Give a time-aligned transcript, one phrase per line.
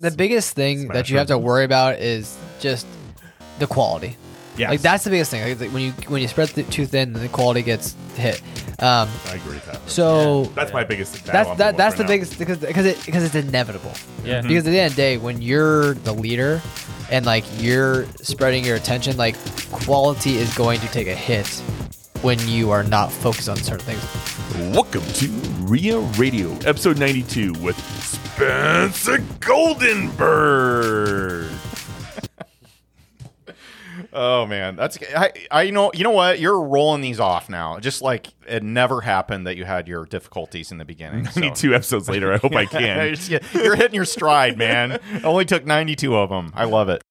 [0.00, 2.86] the biggest thing Smash that you have to worry about is just
[3.58, 4.16] the quality.
[4.56, 4.70] Yes.
[4.70, 5.58] Like that's the biggest thing.
[5.58, 8.42] Like, when you when you spread it too thin, the quality gets hit.
[8.80, 9.88] Um, I agree with that.
[9.88, 11.24] so That's my biggest.
[11.26, 12.08] battle that's that that's for the now.
[12.08, 13.92] biggest because because it because it's inevitable.
[14.24, 14.40] Yeah.
[14.42, 16.60] Because at the end of the day, when you're the leader
[17.10, 19.36] and like you're spreading your attention, like
[19.70, 21.46] quality is going to take a hit
[22.22, 24.74] when you are not focused on certain things.
[24.74, 25.28] Welcome to
[25.64, 27.76] Ria Radio, episode 92 with
[28.40, 29.90] Spencer Goldenberg.
[34.14, 37.78] Oh man, that's I, I you know you know what you're rolling these off now.
[37.80, 41.26] Just like it never happened that you had your difficulties in the beginning.
[41.30, 41.38] so.
[41.38, 43.14] 92 episodes later, I hope I can.
[43.52, 44.92] You're hitting your stride, man.
[45.12, 46.50] It only took 92 of them.
[46.54, 47.02] I love it.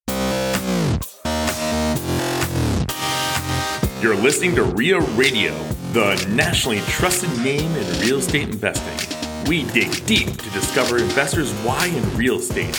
[4.02, 5.56] You're listening to RIA Radio,
[5.94, 9.29] the nationally trusted name in real estate investing.
[9.48, 12.78] We dig deep to discover investors' why in real estate.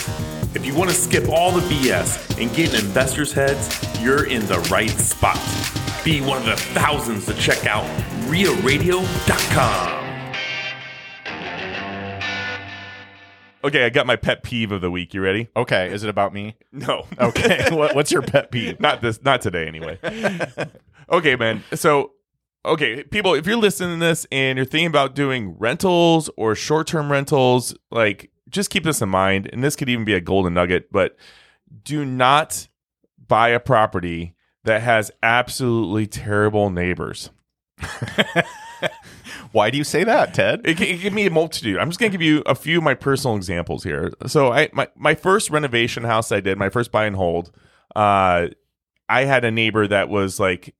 [0.53, 3.69] If you want to skip all the BS and get in investors' heads,
[4.01, 5.39] you're in the right spot.
[6.03, 7.85] Be one of the thousands to check out
[8.27, 10.01] RIARadio.com.
[13.63, 15.13] Okay, I got my pet peeve of the week.
[15.13, 15.47] You ready?
[15.55, 16.55] Okay, is it about me?
[16.73, 17.05] No.
[17.19, 18.79] Okay, what, what's your pet peeve?
[18.79, 19.99] not this not today anyway
[21.11, 22.13] okay man so
[22.65, 27.11] okay people if you're listening to this and you're thinking about doing rentals or short-term
[27.11, 30.91] rentals like just keep this in mind and this could even be a golden nugget
[30.91, 31.15] but
[31.83, 32.67] do not
[33.27, 37.29] buy a property that has absolutely terrible neighbors
[39.51, 40.61] Why do you say that, Ted?
[40.63, 41.77] it it give me a multitude.
[41.77, 44.11] I'm just gonna give you a few of my personal examples here.
[44.27, 47.51] So I my, my first renovation house I did, my first buy and hold,
[47.95, 48.47] uh,
[49.09, 50.73] I had a neighbor that was like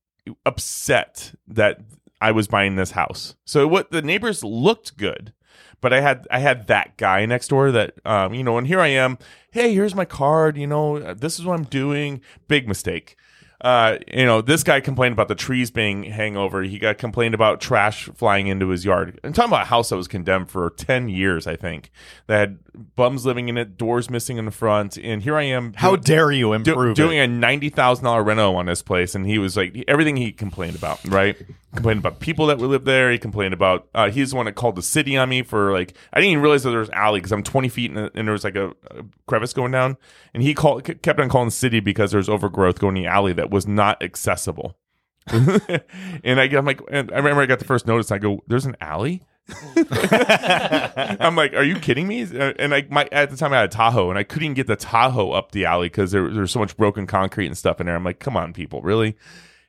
[0.45, 1.79] upset that
[2.19, 3.35] I was buying this house.
[3.45, 5.33] So what the neighbors looked good,
[5.81, 8.79] but I had I had that guy next door that um, you know, and here
[8.79, 9.17] I am.
[9.51, 10.57] Hey, here's my card.
[10.57, 12.21] You know, this is what I'm doing.
[12.47, 13.17] Big mistake
[13.61, 16.63] uh, you know, this guy complained about the trees being hangover.
[16.63, 19.19] He got complained about trash flying into his yard.
[19.23, 21.91] I'm talking about a house that was condemned for 10 years, I think,
[22.27, 22.59] that had
[22.95, 24.97] bums living in it, doors missing in the front.
[24.97, 25.73] And here I am.
[25.75, 27.23] How doing- dare you do- improve doing it?
[27.23, 30.75] a ninety thousand dollar reno on this place, and he was like everything he complained
[30.75, 31.37] about, right?
[31.73, 33.09] complained about people that would live there.
[33.11, 35.95] He complained about uh, he's the one that called the city on me for like
[36.11, 38.33] I didn't even realize that there was alley because I'm twenty feet and, and there
[38.33, 39.95] was like a, a crevice going down,
[40.33, 43.09] and he called kept on calling the city because there was overgrowth going in the
[43.09, 44.77] alley that was not accessible.
[45.27, 48.11] and I, I'm like, and I remember I got the first notice.
[48.11, 49.21] I go, "There's an alley."
[49.75, 52.21] I'm like, are you kidding me?
[52.21, 54.67] And I, my at the time I had a Tahoe, and I couldn't even get
[54.67, 57.79] the Tahoe up the alley because there, there was so much broken concrete and stuff
[57.79, 57.95] in there.
[57.95, 59.15] I'm like, come on, people, really?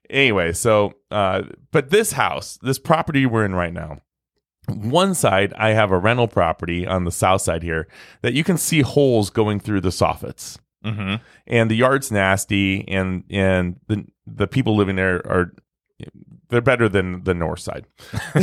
[0.08, 4.00] Anyway, so uh, but this house, this property we're in right now,
[4.68, 7.88] one side I have a rental property on the south side here
[8.22, 11.14] that you can see holes going through the soffits hmm
[11.46, 15.52] and the yard's nasty and and the the people living there are
[16.48, 17.86] they're better than the north side.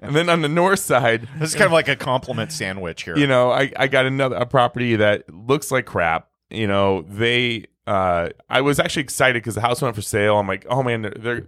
[0.00, 3.16] And then on the north side This is kind of like a compliment sandwich here.
[3.16, 6.28] you know i i got another a property that looks like crap.
[6.50, 10.38] You know they uh i was actually excited because the house went for sale.
[10.38, 11.46] I'm like oh man they're, they're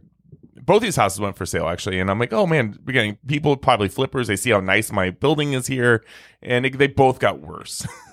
[0.63, 1.99] both these houses went for sale actually.
[2.01, 4.27] And i'm like oh man we're getting people probably flippers.
[4.29, 6.05] They see how nice my building is here.
[6.43, 7.87] And it, they both got worse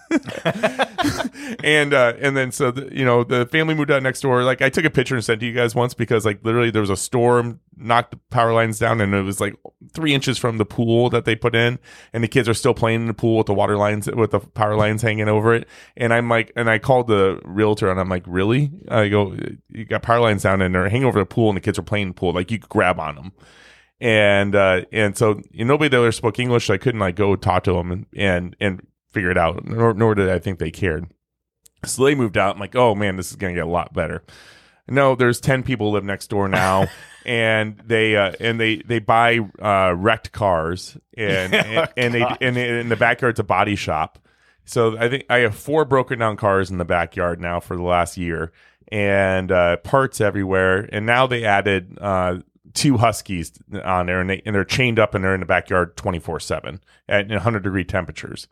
[1.63, 4.43] and uh and then so the, you know the family moved out next door.
[4.43, 6.81] Like i took a picture and sent to you guys once because like literally there
[6.81, 9.55] was a storm knocked the power lines down and it was like
[9.93, 11.77] three inches from the pool that they put in.
[12.13, 14.39] And the kids are still playing in the pool with the water lines with the
[14.39, 15.67] power lines hanging over it.
[15.95, 18.71] And i'm like and i called the realtor and i'm like really?
[18.89, 19.37] I go
[19.69, 21.49] you got power lines down and they're hanging over the pool.
[21.49, 22.33] And the kids are playing in the pool.
[22.33, 23.33] Like you could grab on them
[23.99, 27.35] and uh and so you know, nobody there spoke english so i couldn't like go
[27.35, 30.71] talk to them and and, and figure it out nor, nor did i think they
[30.71, 31.07] cared.
[31.85, 32.55] So they moved out.
[32.55, 34.23] I'm like oh man this is gonna get a lot better.
[34.87, 36.87] No there's 10 people live next door now
[37.25, 42.55] and they uh and they they buy uh wrecked cars and and, and they and
[42.55, 44.19] they- in the backyard's a body shop.
[44.65, 47.83] So I think I have four broken down cars in the backyard now for the
[47.83, 48.51] last year,
[48.89, 50.89] and uh, parts everywhere.
[50.91, 52.39] And now they added uh,
[52.77, 53.51] two huskies
[53.83, 56.39] on there, and they and they're chained up and they're in the backyard twenty four
[56.39, 56.79] seven
[57.09, 58.47] at 100 degree temperatures.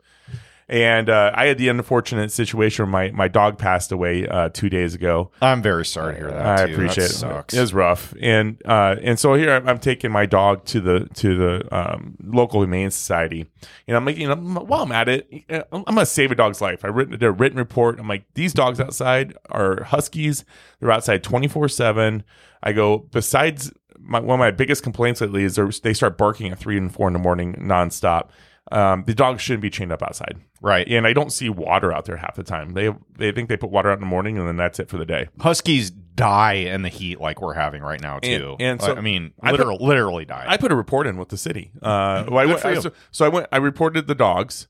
[0.68, 4.68] And uh, I had the unfortunate situation where my, my dog passed away uh, two
[4.68, 5.30] days ago.
[5.40, 6.58] I'm very sorry to hear that.
[6.58, 6.72] I too.
[6.72, 7.14] appreciate that it.
[7.14, 7.54] Sucks.
[7.54, 11.08] It was rough, and uh, and so here I'm, I'm taking my dog to the
[11.14, 13.46] to the um, local humane society,
[13.86, 16.60] and I'm like, you know, while I'm at it, I'm, I'm gonna save a dog's
[16.60, 16.84] life.
[16.84, 18.00] I written their written report.
[18.00, 20.44] I'm like, these dogs outside are huskies.
[20.80, 22.24] They're outside 24 seven.
[22.60, 23.72] I go besides.
[24.00, 27.06] My, one of my biggest complaints lately is they're- start barking at three and four
[27.08, 28.28] in the morning nonstop.
[28.72, 30.36] um, the dogs shouldn't be chained up outside.
[30.60, 30.88] Right.
[30.88, 32.70] And I don't see water out there half the time.
[32.72, 34.96] They they think they put water out in the morning and then that's it for
[34.98, 35.28] the day.
[35.40, 38.56] Huskies die in the heat like we're having right now too.
[38.58, 40.44] and so- I mean, I put- literally, literally die.
[40.48, 41.70] I put a report in with the city.
[41.80, 42.80] Uh, well, I Good went, for you.
[42.80, 43.46] so, so I went.
[43.52, 44.66] I reported the dogs,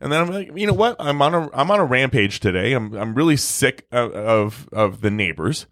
[0.00, 0.96] and then I'm like, you know what?
[0.98, 2.72] I'm on a I'm on a rampage today.
[2.72, 5.66] I'm I'm really sick of of, of the neighbors,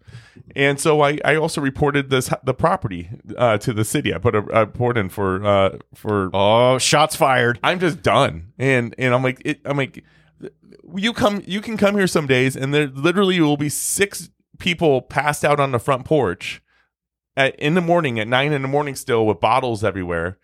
[0.55, 4.13] and so I, I also reported this the property uh, to the city.
[4.13, 6.29] I put a, a report in for uh, for.
[6.33, 7.59] oh, shots fired.
[7.63, 10.03] I'm just done, and and I'm like it, I'm like,
[10.95, 14.29] you come you can come here some days, and there literally will be six
[14.59, 16.61] people passed out on the front porch
[17.35, 20.37] at, in the morning at nine in the morning still with bottles everywhere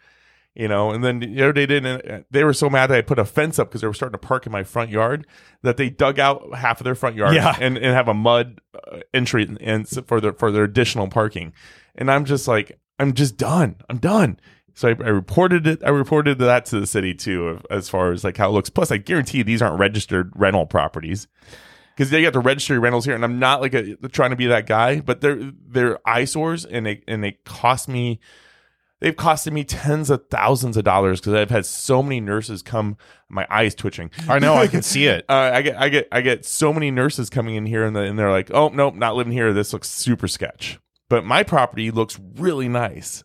[0.56, 3.20] you know and then the other day didn't they were so mad that i put
[3.20, 5.28] a fence up because they were starting to park in my front yard
[5.64, 7.56] that they dug out half of their front yard Yeah.
[7.60, 11.54] and, and have a mud uh, entry and for their for their additional parking
[11.96, 14.40] and i'm just like i'm just done i'm done
[14.78, 15.82] so I, I reported it.
[15.86, 18.70] I reported that to the city too, as far as like how it looks.
[18.70, 21.30] Plus, I guarantee these aren't registered rental properties
[21.96, 24.36] because they got to register your rentals here, and I'm not like a, trying to
[24.36, 28.20] be that guy, but they're they're eyesores, and they and they cost me.
[29.02, 32.98] They've costed me tens of thousands of dollars because I've had so many nurses come.
[33.30, 34.10] My eyes twitching.
[34.30, 34.54] I know.
[34.56, 35.26] I can see it.
[35.28, 38.02] Uh, I get I get I get so many nurses coming in here and, the,
[38.02, 39.52] and they're like, oh nope, not living here.
[39.54, 40.80] This looks super sketch.
[41.10, 43.24] But my property looks really nice.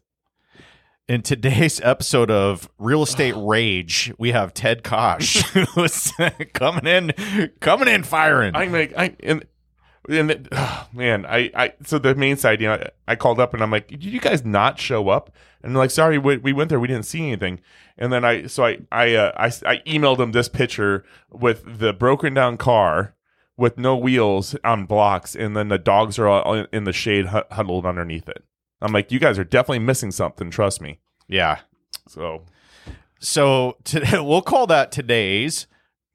[1.09, 5.43] In today's episode of Real Estate Rage, we have Ted Kaasch
[5.75, 6.13] who's
[6.53, 8.55] coming in, coming in firing.
[8.55, 9.47] I'm like, I and
[10.09, 13.55] and it- oh, man, I I so the main side, you know, I called up
[13.55, 15.31] and I'm like, did you guys not show up?
[15.63, 17.61] And they're like, sorry, we, we went there, we didn't see anything.
[17.99, 21.93] And then I so I I uh, I I emailed them this picture with the
[21.93, 23.15] broken down car
[23.57, 27.85] with no wheels on blocks, and then the dogs are all in the shade huddled
[27.85, 28.43] underneath it.
[28.81, 30.51] I'm like, you guys are definitely missing something.
[30.51, 30.99] Trust me.
[31.29, 31.61] yeah.
[32.09, 32.45] So
[33.19, 35.67] So today, we'll call that today's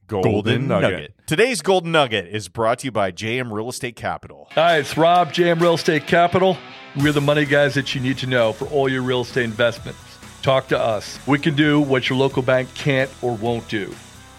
[0.08, 1.14] golden, nugget.
[1.26, 4.48] Today's golden nugget is brought to you by JM Real Estate Capital.
[4.52, 6.58] Hi, it's Rob, JM Real Estate Capital.
[6.98, 10.00] We're the money guys that you need to know for all your real estate investments.
[10.42, 11.20] Talk to us.
[11.28, 13.94] We can do what your local bank can't or won't do.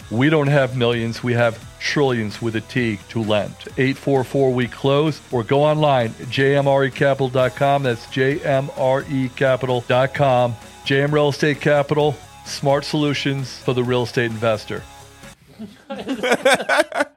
[0.09, 3.53] We don't have millions, we have trillions with a T to lend.
[3.77, 7.83] 844 we close or go online at jmrecapital.com.
[7.83, 10.55] That's jmrecapital.com.
[10.85, 12.15] JM Real Estate Capital,
[12.45, 14.81] smart solutions for the real estate investor.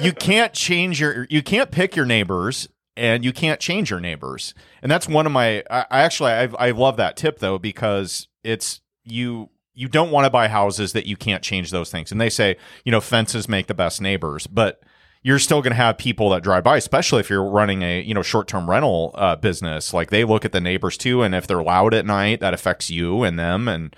[0.00, 4.54] you can't change your you can't pick your neighbors and you can't change your neighbors.
[4.82, 8.28] And that's one of my i, I actually I, I love that tip though because
[8.42, 12.10] it's you you don't want to buy houses that you can't change those things.
[12.10, 14.82] And they say you know fences make the best neighbors but
[15.22, 18.14] you're still going to have people that drive by especially if you're running a you
[18.14, 19.94] know short-term rental uh, business.
[19.94, 22.90] Like they look at the neighbors too and if they're loud at night that affects
[22.90, 23.94] you and them and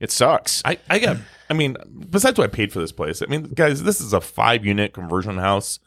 [0.00, 0.62] it sucks.
[0.64, 1.18] I, I got
[1.50, 1.76] I mean,
[2.08, 4.94] besides what I paid for this place, I mean, guys, this is a five unit
[4.94, 5.80] conversion house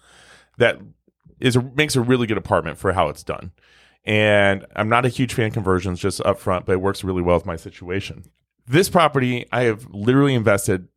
[0.58, 0.78] that
[1.40, 3.52] is makes a really good apartment for how it's done.
[4.06, 7.22] And I'm not a huge fan of conversions just up front, but it works really
[7.22, 8.26] well with my situation.
[8.68, 10.90] This property I have literally invested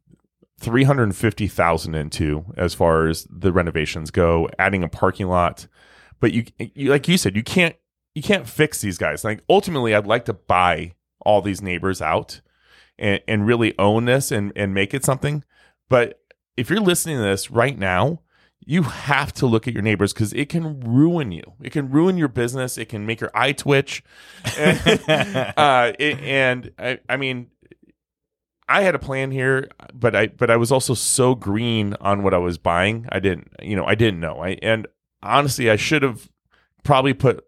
[0.58, 5.68] 350,000 into as far as the renovations go, adding a parking lot.
[6.18, 7.76] But you, you like you said, you can't
[8.16, 9.22] you can't fix these guys.
[9.22, 12.40] Like ultimately I'd like to buy all these neighbors out
[12.98, 15.44] and, and really own this and, and make it something.
[15.88, 16.20] But
[16.56, 18.20] if you're listening to this right now,
[18.64, 21.52] you have to look at your neighbors because it can ruin you.
[21.62, 22.76] It can ruin your business.
[22.78, 24.02] It can make your eye twitch.
[24.56, 27.48] uh, it- and I, I mean,
[28.68, 32.34] I had a plan here, but I but I was also so green on what
[32.34, 33.06] I was buying.
[33.12, 34.40] I didn't, you know, I didn't know.
[34.42, 34.88] I and
[35.22, 36.28] honestly, I should have
[36.82, 37.44] probably put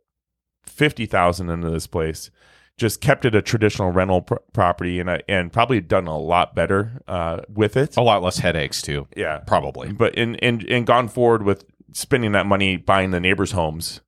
[0.63, 2.31] fifty thousand into this place.
[2.79, 6.55] Just kept it a traditional rental pr- property, and I and probably done a lot
[6.55, 7.97] better uh, with it.
[7.97, 12.33] a lot less headaches too yeah, probably but and and and gone forward with spending
[12.33, 14.01] that money buying the neighbors' homes,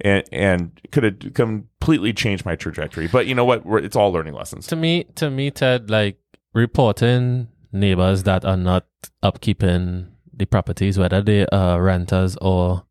[0.00, 3.06] and and could have completely changed my trajectory.
[3.06, 3.66] But you know what?
[3.66, 4.66] We're, it's all learning lessons.
[4.68, 6.18] to me to me ted like
[6.54, 8.86] reporting neighbors that are not
[9.22, 12.84] upkeeping the properties whether they are renters or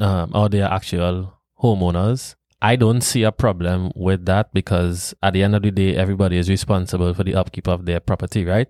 [0.00, 5.32] um, or they are actual homeowners i don't see a problem with that because at
[5.32, 8.68] the end of the day everybody is responsible for the upkeep of their property right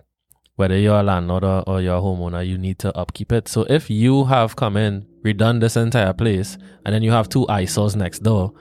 [0.56, 3.62] whether you're a landlord or, or you're a homeowner you need to upkeep it so
[3.70, 7.96] if you have come in redone this entire place and then you have two eyesores
[7.96, 8.52] next door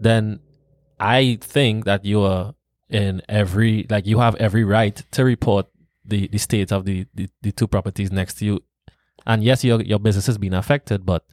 [0.00, 0.40] then
[1.00, 2.54] I think that you are
[2.90, 5.66] in every like you have every right to report
[6.04, 8.60] the, the state of the, the, the two properties next to you.
[9.26, 11.24] And yes, your your business has been affected, but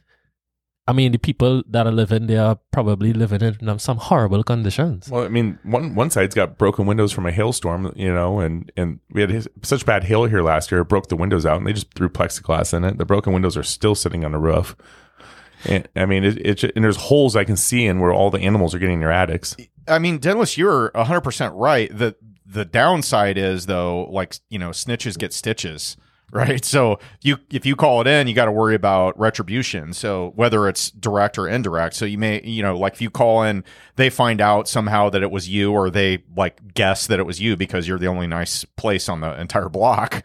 [0.89, 4.43] I mean, the people that are living there are probably living in um, some horrible
[4.43, 5.09] conditions.
[5.09, 8.71] Well, I mean, one one side's got broken windows from a hailstorm, you know, and
[8.77, 11.57] and we had his- such bad hail here last year, it broke the windows out,
[11.57, 12.97] and they just threw plexiglass in it.
[12.97, 14.75] The broken windows are still sitting on the roof.
[15.65, 18.39] And, I mean, it, it and there's holes I can see in where all the
[18.39, 19.57] animals are getting their attics.
[19.87, 21.95] I mean, Dennis, you're 100% right.
[21.95, 22.15] The
[22.45, 25.97] the downside is though, like, you know, snitches get stitches,
[26.31, 26.63] right?
[26.65, 29.93] So you if you call it in, you got to worry about retribution.
[29.93, 31.95] So whether it's direct or indirect.
[31.95, 33.63] So you may, you know, like if you call in,
[33.95, 37.39] they find out somehow that it was you or they like guess that it was
[37.39, 40.23] you because you're the only nice place on the entire block.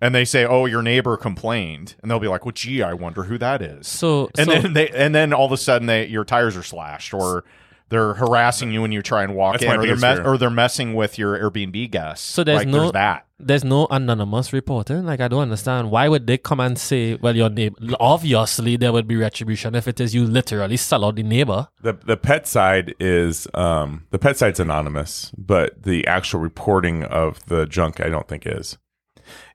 [0.00, 3.22] And they say, "Oh, your neighbor complained." And they'll be like, "Well, gee, I wonder
[3.24, 6.06] who that is." So, and so then they and then all of a sudden they
[6.06, 7.44] your tires are slashed or
[7.88, 10.94] they're harassing you when you try and walk in or they're, me- or they're messing
[10.94, 12.26] with your Airbnb guests.
[12.26, 13.26] So there's like, no- there's that.
[13.42, 15.04] There's no anonymous reporting.
[15.04, 18.92] Like I don't understand why would they come and say, "Well, your neighbor." Obviously, there
[18.92, 21.68] would be retribution if it is you literally sell out the neighbor.
[21.82, 27.44] The the pet side is um the pet side's anonymous, but the actual reporting of
[27.46, 28.78] the junk I don't think is.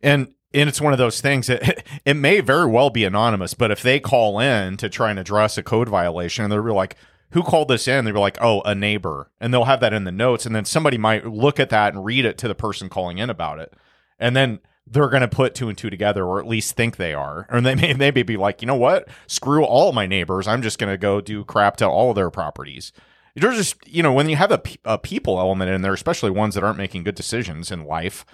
[0.01, 3.72] And and it's one of those things that it may very well be anonymous, but
[3.72, 6.96] if they call in to try and address a code violation and they're like,
[7.31, 8.05] who called this in?
[8.05, 9.31] They'll be like, oh, a neighbor.
[9.39, 10.46] And they'll have that in the notes.
[10.46, 13.29] And then somebody might look at that and read it to the person calling in
[13.29, 13.74] about it.
[14.19, 17.13] And then they're going to put two and two together, or at least think they
[17.13, 17.46] are.
[17.50, 19.07] Or they may, they may be like, you know what?
[19.27, 20.48] Screw all my neighbors.
[20.48, 22.93] I'm just going to go do crap to all of their properties.
[23.36, 26.55] There's just, you know, when you have a, a people element in there, especially ones
[26.55, 28.25] that aren't making good decisions in life,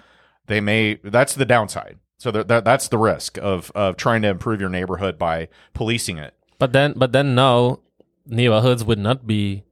[0.46, 4.28] they may that's the downside so that, that that's the risk of of trying to
[4.28, 7.80] improve your neighborhood by policing it But then, but then now
[8.26, 9.64] neighborhoods would not be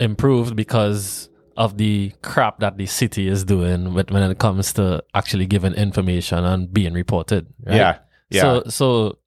[0.00, 5.02] improved because of the crap that the city is doing with, when it comes to
[5.14, 7.46] actually giving information and being reported.
[7.64, 7.76] Right?
[7.76, 7.98] yeah
[8.28, 9.18] yeah So, so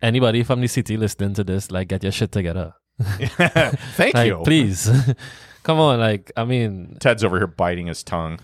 [0.00, 2.74] anybody from the city listening to this, like, get your shit together.
[2.98, 4.88] thank Like, you please,
[5.64, 5.98] come on.
[5.98, 8.38] Like, I mean, ted's over here biting his tongue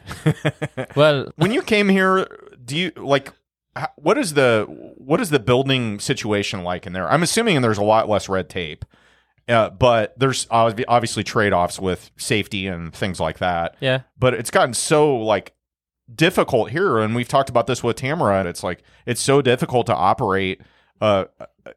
[0.97, 2.27] well, when you came here
[2.65, 3.33] do you like
[3.97, 4.67] what is the
[4.99, 8.49] what is the building situation like in there i'm assuming there's a lot less red
[8.49, 8.85] tape
[9.51, 13.77] uh, but there's obviously trade-offs with safety and things like that.
[13.81, 14.03] Yeah.
[14.19, 15.55] but it's gotten so like
[16.15, 19.87] difficult here and we've talked about this with Tamara and it's like it's so difficult
[19.87, 20.61] to operate
[21.01, 21.25] uh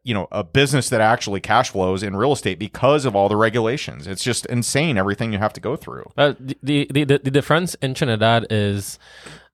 [0.03, 3.35] you know a business that actually cash flows in real estate because of all the
[3.35, 4.07] regulations.
[4.07, 6.09] It's just insane everything you have to go through.
[6.17, 8.97] Well, the, the, the, the difference in Trinidad is,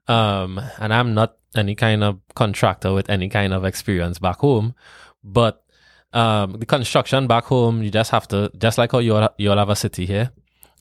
[0.08, 4.76] um, and I'm not any kind of contractor with any kind of experience back home,
[5.24, 5.64] but
[6.14, 9.52] um, the construction back home, you just have to, just like how you all, you
[9.52, 10.32] all have a city here,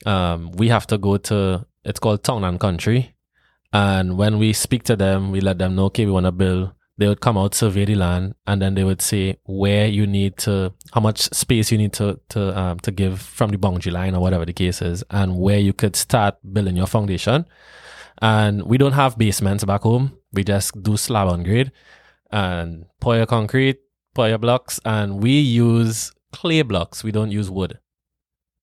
[0.05, 3.15] um, we have to go to, it's called town and country.
[3.71, 6.71] And when we speak to them, we let them know, okay, we want to build.
[6.97, 10.35] They would come out, survey the land, and then they would say where you need
[10.39, 14.15] to, how much space you need to to um, to give from the boundary line
[14.15, 17.45] or whatever the case is, and where you could start building your foundation.
[18.21, 20.17] And we don't have basements back home.
[20.33, 21.71] We just do slab on grade
[22.31, 23.79] and pour your concrete,
[24.13, 27.03] pour your blocks, and we use clay blocks.
[27.03, 27.79] We don't use wood.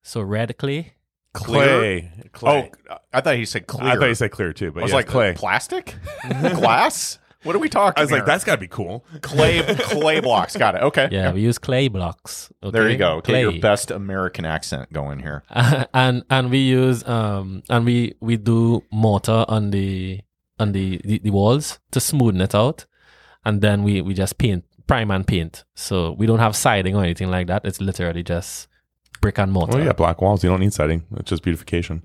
[0.03, 0.95] So red clay.
[1.33, 2.11] Clay.
[2.33, 2.71] Clay.
[2.89, 4.93] oh i thought he said clear I thought you said clear too, but I was
[4.93, 5.35] yeah, like clay.
[5.37, 5.95] plastic
[6.55, 8.27] glass what are we talking I was like, here?
[8.27, 9.05] that's got to be cool.
[9.21, 12.51] clay clay blocks got it okay Yeah, we use clay blocks.
[12.63, 13.41] there you go get Clay.
[13.43, 15.43] your best american accent going here
[15.93, 20.21] and and we use um and we we do mortar on the
[20.59, 22.87] on the, the the walls to smoothen it out
[23.45, 25.65] and then we we just paint prime and paint.
[25.75, 27.65] So we don't have siding or anything like that.
[27.65, 28.69] It's literally just
[29.21, 29.77] brick and mortar.
[29.79, 30.45] Well, yeah, black walls.
[30.45, 31.05] You don't need siding.
[31.17, 32.05] It's just beautification.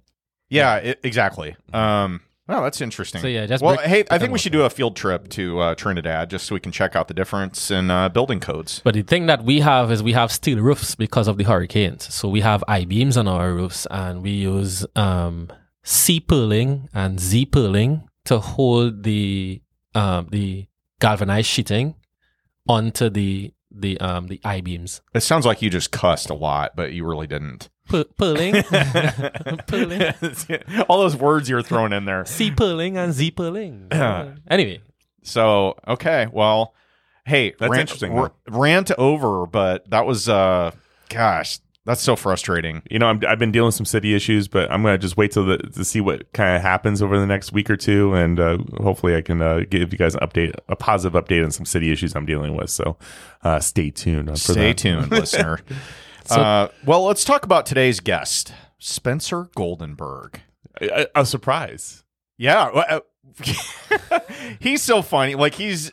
[0.50, 1.56] yeah it, exactly.
[1.74, 3.22] Um well that's interesting.
[3.22, 5.60] So, yeah, just well brick- hey i think we should do a field trip to
[5.60, 8.82] uh, trinidad just so we can check out the difference in uh, building codes.
[8.84, 12.14] But the thing that we have is we have steel roofs because of the hurricanes.
[12.14, 15.50] So we have i-beams on our roofs and we use um
[15.84, 19.62] c purlin and z purlin to hold the
[19.96, 20.68] um the
[21.00, 21.96] galvanized sheeting
[22.72, 26.92] onto the the um the i-beams It sounds like you just cussed a lot, but
[26.94, 27.70] you really didn't.
[27.88, 28.54] Pu- pulling,
[29.68, 30.14] pulling,
[30.90, 32.26] All those words you're throwing in there.
[32.26, 33.88] C pulling and Z pulling.
[34.50, 34.82] anyway,
[35.24, 36.74] So, okay, well,
[37.26, 40.72] hey, That's rant, interesting, r- rant over, but that was, uh,
[41.10, 42.82] gosh, that's so frustrating.
[42.92, 45.32] You know, I'm, I've been dealing with some city issues, but I'm gonna just wait
[45.32, 48.40] till the, to see what kind of happens over the next week or two, and
[48.40, 51.66] uh, hopefully I can uh, give you guys an update, a positive update on some
[51.66, 52.70] city issues I'm dealing with.
[52.70, 52.98] So,
[53.44, 54.30] uh, stay tuned.
[54.30, 54.78] For Stay that.
[54.78, 55.60] tuned, listener.
[56.30, 60.36] uh, well, let's talk about today's guest, Spencer Goldenberg.
[60.82, 62.04] A, a surprise.
[62.38, 63.00] Yeah, uh,
[64.60, 65.36] he's so funny.
[65.36, 65.92] Like he's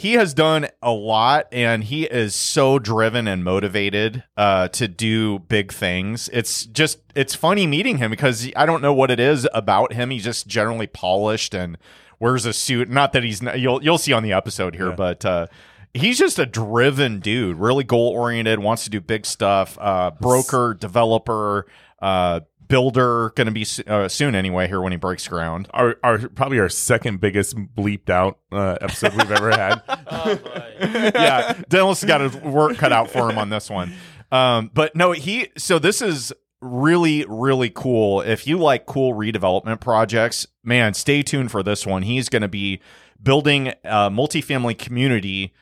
[0.00, 5.40] he has done a lot and he is so driven and motivated uh, to do
[5.40, 6.30] big things.
[6.32, 10.08] It's just it's funny meeting him because I don't know what it is about him.
[10.08, 11.76] He's just generally polished and
[12.18, 12.88] wears a suit.
[12.88, 15.48] Not that he's not, you'll you'll see on the episode here, but uh,
[15.92, 19.76] he's just a driven dude, really goal oriented, wants to do big stuff.
[19.78, 21.66] Uh, broker, developer,
[22.00, 22.40] uh,
[22.70, 24.66] builder, going to be uh, soon anyway.
[24.66, 25.68] Here when he breaks ground.
[25.74, 29.82] Our, our probably our second biggest bleeped out uh, episode we've ever had.
[31.14, 33.92] yeah, Dennis got his work cut out for him on this one.
[34.32, 35.48] Um, but no, he.
[35.58, 38.20] So this is really, really cool.
[38.20, 42.02] If you like cool redevelopment projects, man, stay tuned for this one.
[42.02, 42.80] He's going to be
[43.22, 45.52] building a multifamily community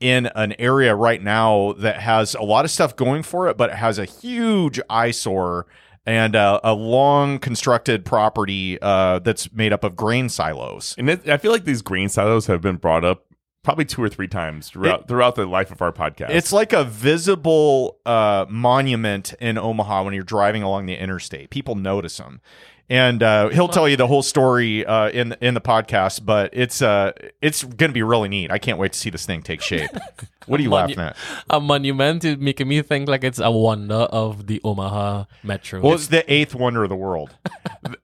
[0.00, 3.70] in an area right now that has a lot of stuff going for it, but
[3.70, 5.66] it has a huge eyesore
[6.06, 10.94] and uh, a long constructed property uh, that's made up of grain silos.
[10.98, 13.26] And it, I feel like these grain silos have been brought up
[13.62, 16.30] probably two or three times throughout throughout the life of our podcast.
[16.30, 21.50] It's like a visible uh, monument in Omaha when you're driving along the interstate.
[21.50, 22.40] People notice them,
[22.88, 26.24] and uh, he'll tell you the whole story uh, in in the podcast.
[26.24, 28.50] But it's uh, it's going to be really neat.
[28.50, 29.90] I can't wait to see this thing take shape.
[30.46, 31.16] What are you Monu- laughing at?
[31.48, 35.80] A monument is making me think like it's a wonder of the Omaha Metro.
[35.80, 37.34] Well, it's the eighth wonder of the world.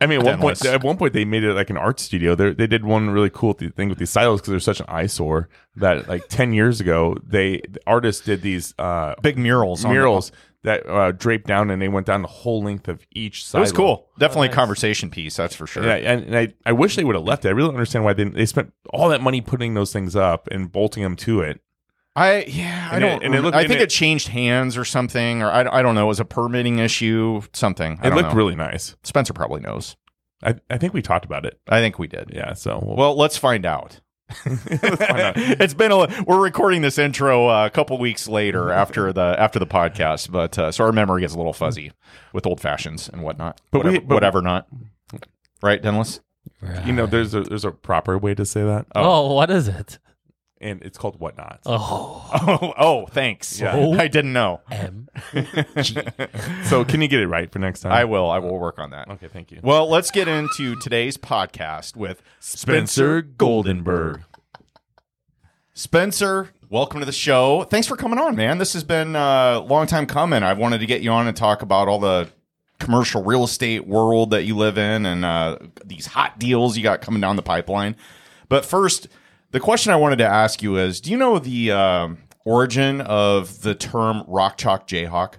[0.01, 2.35] I mean, at one point, at one point, they made it like an art studio.
[2.35, 4.87] They they did one really cool th- thing with these silos because they're such an
[4.89, 9.85] eyesore that like ten years ago, they the artists did these uh, Big murals.
[9.85, 10.33] on the- murals
[10.63, 13.73] that uh, draped down and they went down the whole length of each It was
[13.73, 14.09] cool.
[14.19, 14.55] Definitely nice.
[14.55, 15.37] a conversation piece.
[15.37, 15.85] That's for sure.
[15.85, 17.49] Yeah, and, and I, I wish they would have left it.
[17.49, 20.49] I really don't understand why they they spent all that money putting those things up
[20.51, 21.61] and bolting them to it.
[22.17, 23.25] I yeah, I And it- don't.
[23.25, 25.83] and it looked- I and think it- it, changed hands or something, or I, I
[25.83, 26.05] don't know.
[26.05, 27.99] It was a permitting issue, something.
[28.03, 28.35] I It don't looked know.
[28.35, 28.97] really nice.
[29.05, 29.97] Spencer probably knows.
[30.43, 31.61] I, I think we talked about it.
[31.69, 32.31] I think we did.
[32.35, 32.55] Yeah.
[32.55, 34.01] So we'll, Well, let's find out.
[34.45, 39.59] It's been a we're recording this intro uh, a couple weeks later after the after
[39.59, 41.93] the podcast, but uh, so our memory gets a little fuzzy
[42.33, 43.61] with old fashions and whatnot.
[43.71, 44.67] But we- whatever, but- whatever not.
[45.63, 46.21] Right, Dennis?
[46.87, 49.99] you know, there's a there's a proper way to say that, oh, what is it?
[50.61, 51.61] And it's called whatnot.
[51.67, 53.61] Oh, Oh, oh, thanks.
[53.61, 53.77] Yeah.
[53.99, 54.61] I didn't know.
[54.71, 55.09] M.
[56.65, 57.93] So can you get it right for next time?
[57.93, 58.31] I will.
[58.31, 59.09] I will work on that.
[59.09, 59.61] Okay, thank you.
[59.63, 64.23] Well, let's get into today's podcast with Spencer Goldenberg.
[65.75, 67.65] Spencer, welcome to the show.
[67.65, 68.59] Thanks for coming on, man.
[68.59, 70.43] This has been a long time coming.
[70.43, 72.29] I wanted to get you on and talk about all the
[72.79, 77.01] commercial real estate world that you live in and uh, these hot deals you got
[77.01, 77.97] coming down the pipeline.
[78.49, 79.09] But first,
[79.51, 83.63] the question I wanted to ask you is do you know the um origin of
[83.63, 85.35] the term rock chalk jayhawk?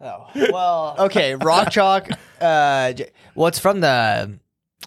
[0.00, 1.34] Oh well, okay.
[1.34, 2.08] Rock chalk.
[2.40, 4.38] Uh, j- well, it's from the.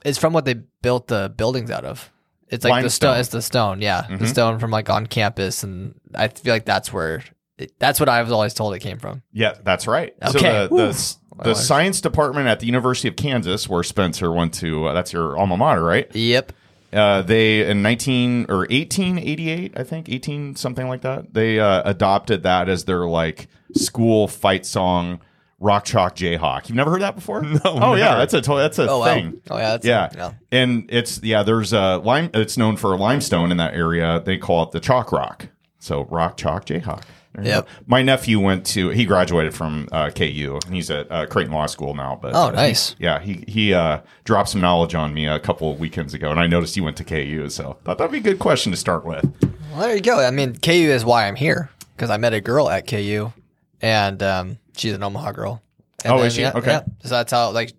[0.03, 2.11] It's from what they built the buildings out of.
[2.47, 2.89] It's like the Limestone.
[3.13, 3.19] stone.
[3.19, 3.81] It's the stone.
[3.81, 4.27] Yeah, the Mhm.
[4.27, 7.23] stone from like on campus, and I feel like that's where.
[7.57, 9.21] It, that's what I was always told it came from.
[9.31, 10.13] Yeah, that's right.
[10.21, 10.31] Okay.
[10.31, 10.77] So the, Whew.
[10.77, 11.57] the, I the learned.
[11.57, 15.55] science department at the University of Kansas, where Spencer went to, uh, that's your alma
[15.55, 16.13] mater, right?
[16.13, 16.51] Yep.
[16.95, 21.33] Uh, they in 19 or 1888, I think, 18 something like that.
[21.33, 25.19] They uh, adopted that as their like school fight song,
[25.59, 26.67] Rock Chalk Jayhawk.
[26.69, 27.41] You've never heard that before?
[27.43, 27.59] No.
[27.65, 29.05] Oh yeah, that's a to- that's a Oh wow.
[29.05, 29.41] thing.
[29.49, 29.69] Oh yeah.
[29.71, 30.09] That's, Yeah.
[30.15, 30.31] yeah.
[30.51, 31.43] and it's yeah.
[31.43, 32.29] There's a lime.
[32.33, 34.21] It's known for limestone in that area.
[34.23, 35.47] They call it the chalk rock.
[35.79, 37.03] So Rock Chalk Jayhawk.
[37.41, 37.67] Yep.
[37.87, 38.89] My nephew went to.
[38.89, 40.59] He graduated from uh, KU.
[40.65, 42.17] and He's at uh, Creighton Law School now.
[42.21, 42.95] But Oh, uh, nice.
[42.99, 46.39] yeah, he he uh, dropped some knowledge on me a couple of weekends ago, and
[46.39, 47.49] I noticed he went to KU.
[47.49, 49.23] So thought that'd be a good question to start with.
[49.71, 50.19] Well, there you go.
[50.19, 53.33] I mean, KU is why I'm here because I met a girl at KU,
[53.81, 55.61] and um, she's an Omaha girl.
[56.03, 56.41] And Oh, is she?
[56.41, 56.71] Yeah, Okay.
[56.71, 56.83] yeah.
[57.03, 57.73] So that's how like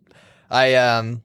[0.50, 1.22] I um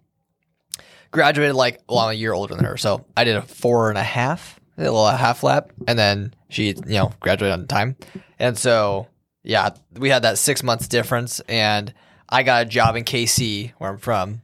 [1.11, 3.97] graduated like well, I'm a year older than her, so I did a four and
[3.97, 7.95] a half, a little half lap, and then she you know graduated on time,
[8.39, 9.07] and so
[9.43, 11.93] yeah, we had that six months difference, and
[12.29, 14.41] I got a job in KC where I'm from,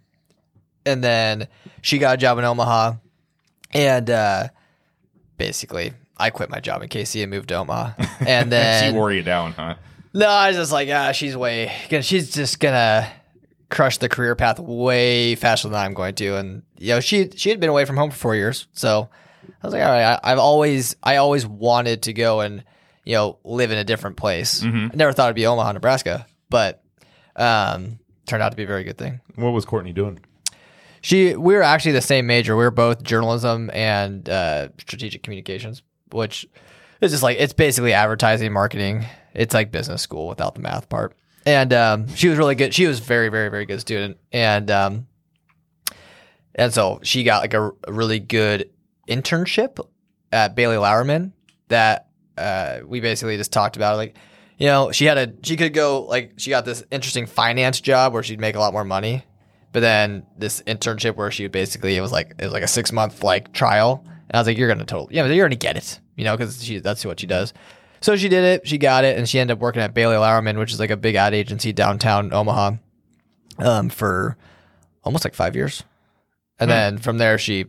[0.86, 1.48] and then
[1.82, 2.94] she got a job in Omaha,
[3.72, 4.48] and uh,
[5.38, 9.12] basically I quit my job in KC and moved to Omaha, and then she wore
[9.12, 9.76] you down, huh?
[10.14, 11.72] no, I was just like, ah, she's way,
[12.02, 13.08] she's just gonna
[13.70, 16.38] crush the career path way faster than I'm going to.
[16.38, 19.10] And you know, she she had been away from home for four years, so
[19.64, 22.64] I was like, all right, I, I've always I always wanted to go and
[23.06, 24.64] you know live in a different place.
[24.92, 26.84] I never thought it'd be Omaha, Nebraska, but
[27.36, 29.20] um, turned out to be a very good thing.
[29.36, 30.20] What was Courtney doing?
[31.02, 32.58] She, we were actually the same major.
[32.58, 36.46] We were both journalism and uh, strategic communications, which
[37.02, 39.06] is just like it's basically advertising, marketing.
[39.34, 41.16] It's like business school without the math part.
[41.46, 42.74] And um, she was really good.
[42.74, 45.08] She was very, very, very good student, and um,
[46.56, 48.70] and so she got like a, a really good
[49.08, 49.86] internship
[50.32, 51.32] at Bailey Lauerman
[51.70, 53.98] that uh, we basically just talked about.
[53.98, 54.16] Like,
[54.58, 58.14] you know, she had a she could go like she got this interesting finance job
[58.14, 59.24] where she'd make a lot more money,
[59.72, 62.68] but then this internship where she would basically it was like it was like a
[62.68, 65.78] six month like trial, and I was like, you're gonna totally yeah, you're gonna get
[65.78, 67.54] it, you know, because she that's what she does.
[68.00, 70.60] So she did it, she got it, and she ended up working at Bailey Lauerman,
[70.60, 72.74] which is like a big ad agency downtown Omaha,
[73.58, 74.38] um, for
[75.04, 75.84] almost like five years,
[76.60, 77.66] and then from there she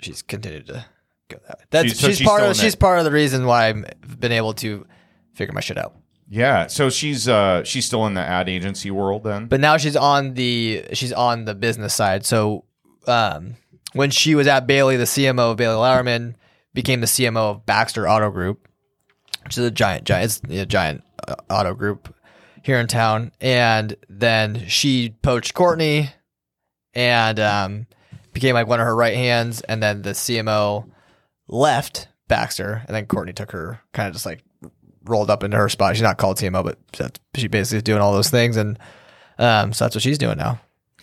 [0.00, 0.84] she's continued to
[1.28, 1.64] go that way.
[1.70, 2.80] That's She's- so she's, she's part still of in she's it.
[2.80, 4.86] part of the reason why I've been able to
[5.34, 5.94] figure my shit out.
[6.28, 6.66] Yeah.
[6.66, 9.46] So she's uh she's still in the ad agency world then.
[9.46, 12.26] But now she's on the she's on the business side.
[12.26, 12.64] So
[13.06, 13.56] um,
[13.94, 16.34] when she was at Bailey, the CMO of Bailey Lauerman
[16.74, 18.68] became the CMO of Baxter Auto Group,
[19.44, 22.14] which is a giant, giant, it's a giant uh, auto group
[22.62, 23.32] here in town.
[23.40, 26.10] And then she poached Courtney,
[26.92, 27.86] and um,
[28.40, 29.60] became like one of her right hands.
[29.62, 30.88] And then the CMO
[31.48, 34.42] left Baxter, and then Courtney took her, kind of just like
[35.04, 35.96] rolled up into her spot.
[35.96, 38.78] She's not called CMO, but that's, she basically is doing all those things, and
[39.38, 40.60] um, so that's what she's doing now.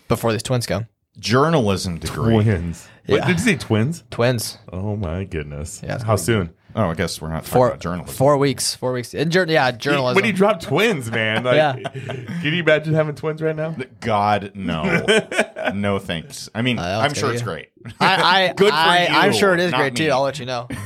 [0.08, 2.34] Before these twins come, Journalism degree.
[2.44, 2.88] Twins.
[3.08, 3.26] Wait, Yeah.
[3.28, 4.04] did you say twins?
[4.12, 4.58] twins.
[4.72, 5.82] Oh my goodness.
[5.84, 6.54] Yeah, How soon?
[6.78, 8.16] Oh, I guess we're not talking Four about journalism.
[8.16, 8.76] four weeks.
[8.76, 9.14] Four weeks.
[9.14, 10.16] In jour- yeah, journalism.
[10.16, 11.44] When you drop twins, man.
[11.46, 11.74] Like, Yeah.
[11.78, 13.76] Can you imagine having twins right now?
[14.02, 15.06] God, no,
[15.74, 16.50] no thanks.
[16.54, 17.70] I mean, uh, know, I'm sure gonna it's be- great.
[18.00, 20.06] I, I, Good for I, I'm sure it is not great me.
[20.08, 20.12] too.
[20.12, 20.68] I'll let you know.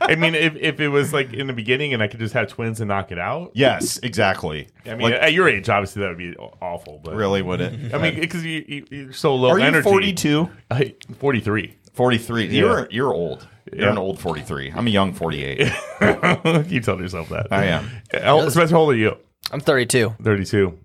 [0.00, 2.48] I mean, if, if it was like in the beginning and I could just have
[2.48, 3.50] twins and knock it out.
[3.54, 4.68] yes, exactly.
[4.86, 7.00] I mean, Like, at your age, obviously that would be awful.
[7.04, 7.92] But really, would it?
[7.92, 10.48] I mean, because you, you, you're so low are you 42?
[10.70, 11.76] I, 43.
[11.92, 12.46] 43.
[12.46, 13.46] You're you're old.
[13.72, 13.90] You're Yeah.
[13.92, 14.72] an old 43.
[14.74, 15.58] I'm a young 48.
[16.70, 17.48] you told yourself that.
[17.50, 17.90] I am.
[18.12, 19.16] El- Spencer, how old are you?
[19.50, 20.14] I'm 32.
[20.22, 20.78] 32.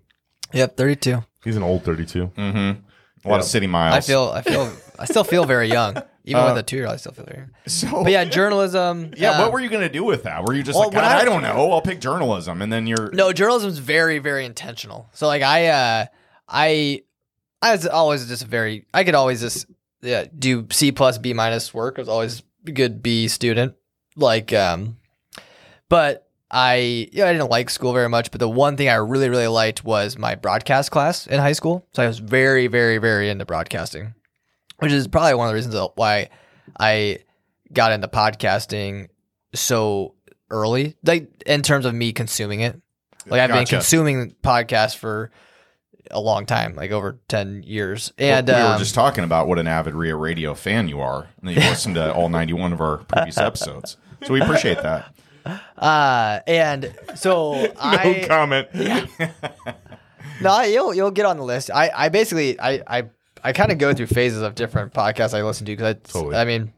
[0.53, 1.23] Yep, 32.
[1.43, 2.27] He's an old 32.
[2.37, 2.79] Mm-hmm.
[3.23, 3.95] A lot of city miles.
[3.95, 5.95] I feel, I feel, I still feel very young.
[6.23, 7.49] Even with a two year old, I still feel very young.
[7.67, 8.03] so.
[8.03, 9.13] But yeah, journalism.
[9.17, 10.43] Yeah, uh, what were you going to do with that?
[10.45, 11.71] Were you just Well, like, God, I- I, don't know.
[11.71, 15.09] I'll pick journalism, and then you're No, journalism's very, very intentional.
[15.13, 16.05] So like I, uh,
[16.47, 17.01] I,
[17.61, 18.85] I was always just very.
[18.93, 19.65] I could always just
[20.01, 21.95] yeah, do C plus B minus work.
[21.97, 23.75] I was always a good B student.
[24.15, 24.97] Like, um,
[25.89, 28.31] but I, yeah, I didn't like school very much.
[28.31, 31.87] But the one thing I really, really liked was my broadcast class in high school.
[31.93, 34.13] So I was very, very, very into broadcasting,
[34.79, 36.29] which is probably one of the reasons why
[36.79, 37.19] I
[37.71, 39.07] got into podcasting
[39.53, 40.15] so
[40.49, 42.79] early, like in terms of me consuming it.
[43.27, 45.31] Like I've been consuming podcasts for
[46.11, 49.59] a long time, like over ten years, and we were um, just talking about what
[49.59, 51.27] an avid Ria Radio fan you are.
[51.41, 53.97] And you listened to all 91 of our previous episodes.
[54.23, 55.13] So we appreciate that.
[55.77, 58.67] uh, and so No I comment.
[60.41, 61.71] no, you'll you'll get on the list.
[61.73, 63.03] I I basically I I
[63.43, 66.35] I kind of go through phases of different podcasts I listen to because I Totally.
[66.35, 66.73] I mean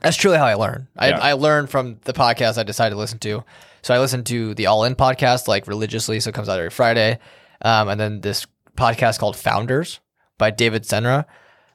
[0.00, 0.88] that's truly how I learn.
[0.96, 1.18] I Yeah.
[1.18, 3.44] I learn from the podcast I decided to listen to.
[3.82, 6.70] So I listen to the All In podcast like religiously, so it comes out every
[6.70, 7.18] Friday,
[7.62, 8.46] um, and then this
[8.78, 10.00] podcast called Founders
[10.38, 11.24] by David Senra.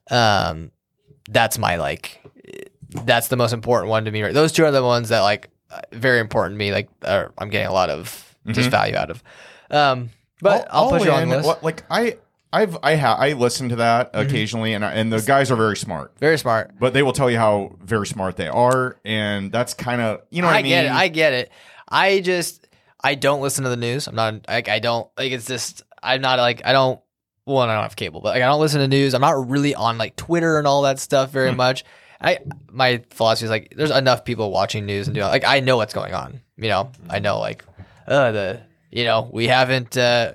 [0.10, 0.72] Um,
[1.30, 2.22] that's my like
[3.06, 4.22] that's the most important one to me.
[4.24, 6.72] Right, those two are the ones that like uh, very important to me.
[6.72, 9.24] Like are, I'm getting a lot of just value out of.
[9.72, 10.10] Um,
[10.42, 11.48] but I'll, put you on in, the list.
[11.48, 12.18] what- Like I,
[12.52, 15.78] I've I ha- I listen to that occasionally, and I, and the guys are very
[15.78, 16.14] smart.
[16.20, 16.72] Very smart.
[16.80, 20.42] But they will tell you how very smart they are, and that's kind of you
[20.42, 20.70] know what I, I mean.
[20.72, 20.92] get it.
[20.92, 21.52] I get it.
[21.90, 22.68] I just
[23.04, 24.08] I don't listen to the news.
[24.08, 27.00] I'm not like I don't like it's just I'm not like I don't
[27.46, 29.14] well I don't have cable, but like I don't listen to news.
[29.14, 31.58] I'm not really on like Twitter and all that stuff very Hmm.
[31.58, 31.84] much.
[32.22, 32.40] I
[32.72, 35.94] my philosophy is like there's enough people watching news and doing like I know what's
[35.94, 36.42] going on.
[36.58, 37.64] You know, I know like
[38.08, 38.62] uh the
[38.92, 40.34] you know, we haven't uh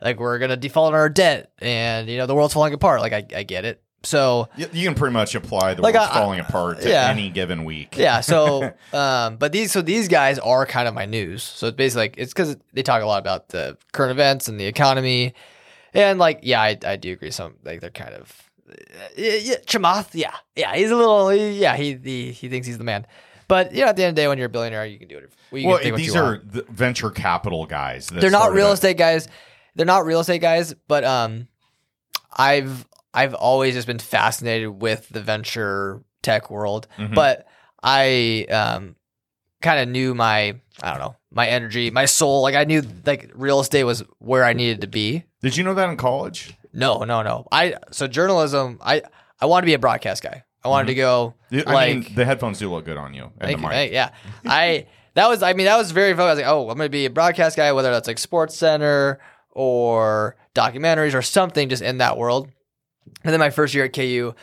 [0.00, 3.00] like we're gonna default on our debt and you know the world's falling apart.
[3.00, 3.82] Like I, I get it.
[4.06, 7.08] So You, you can pretty much apply the Like, world's I- falling apart to yeah.
[7.08, 7.96] any given week.
[7.98, 8.20] Yeah.
[8.26, 11.42] So, um, but these so these guys are kind of my news.
[11.42, 14.58] So it's basically like it's because they talk a lot about the current events and
[14.60, 15.34] the economy,
[15.92, 17.30] and like yeah, I, I do agree.
[17.30, 18.42] Some like they're kind of
[19.16, 22.84] yeah, yeah, Chamath, yeah, yeah, he's a little yeah he, he he thinks he's the
[22.84, 23.06] man.
[23.48, 25.08] But you know, at the end of the day, when you're a billionaire, you can
[25.08, 25.30] do it.
[25.52, 28.08] Well, what these are the venture capital guys.
[28.08, 29.28] They're not real estate guys.
[29.76, 31.46] They're not real estate guys, but um,
[32.36, 32.86] I've
[33.16, 36.86] I've always just been fascinated with the venture tech world.
[36.98, 37.14] Mhm.
[37.14, 37.46] But
[37.82, 38.94] I um
[39.62, 42.42] kind of knew my I don't know my energy, my soul.
[42.42, 45.24] Like I knew like real estate was where I needed to be.
[45.40, 46.54] Did you know that in college?
[46.72, 47.46] No, no, no.
[47.50, 48.78] I so journalism.
[48.82, 49.02] I
[49.40, 50.44] I wanted to be a broadcast guy.
[50.62, 53.30] I wanted to go I like mean, the headphones do look good on you.
[53.40, 53.70] Thank the you.
[53.70, 54.10] Thank- yeah.
[54.44, 56.26] I that was I mean that was very fun.
[56.26, 59.20] I was like, oh, I'm gonna be a broadcast guy, whether that's like Sports Center
[59.52, 62.50] or documentaries or something, just in that world.
[63.24, 64.34] And then my first year at KU,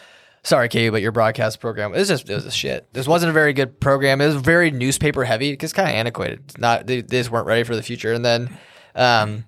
[0.43, 2.91] sorry, KU, but your broadcast program it was just it was a shit.
[2.93, 4.21] This wasn't a very good program.
[4.21, 5.51] It was very newspaper heavy.
[5.51, 6.41] It's kind of antiquated.
[6.45, 8.13] It's not they, they just weren't ready for the future.
[8.13, 8.57] And then,
[8.95, 9.45] um,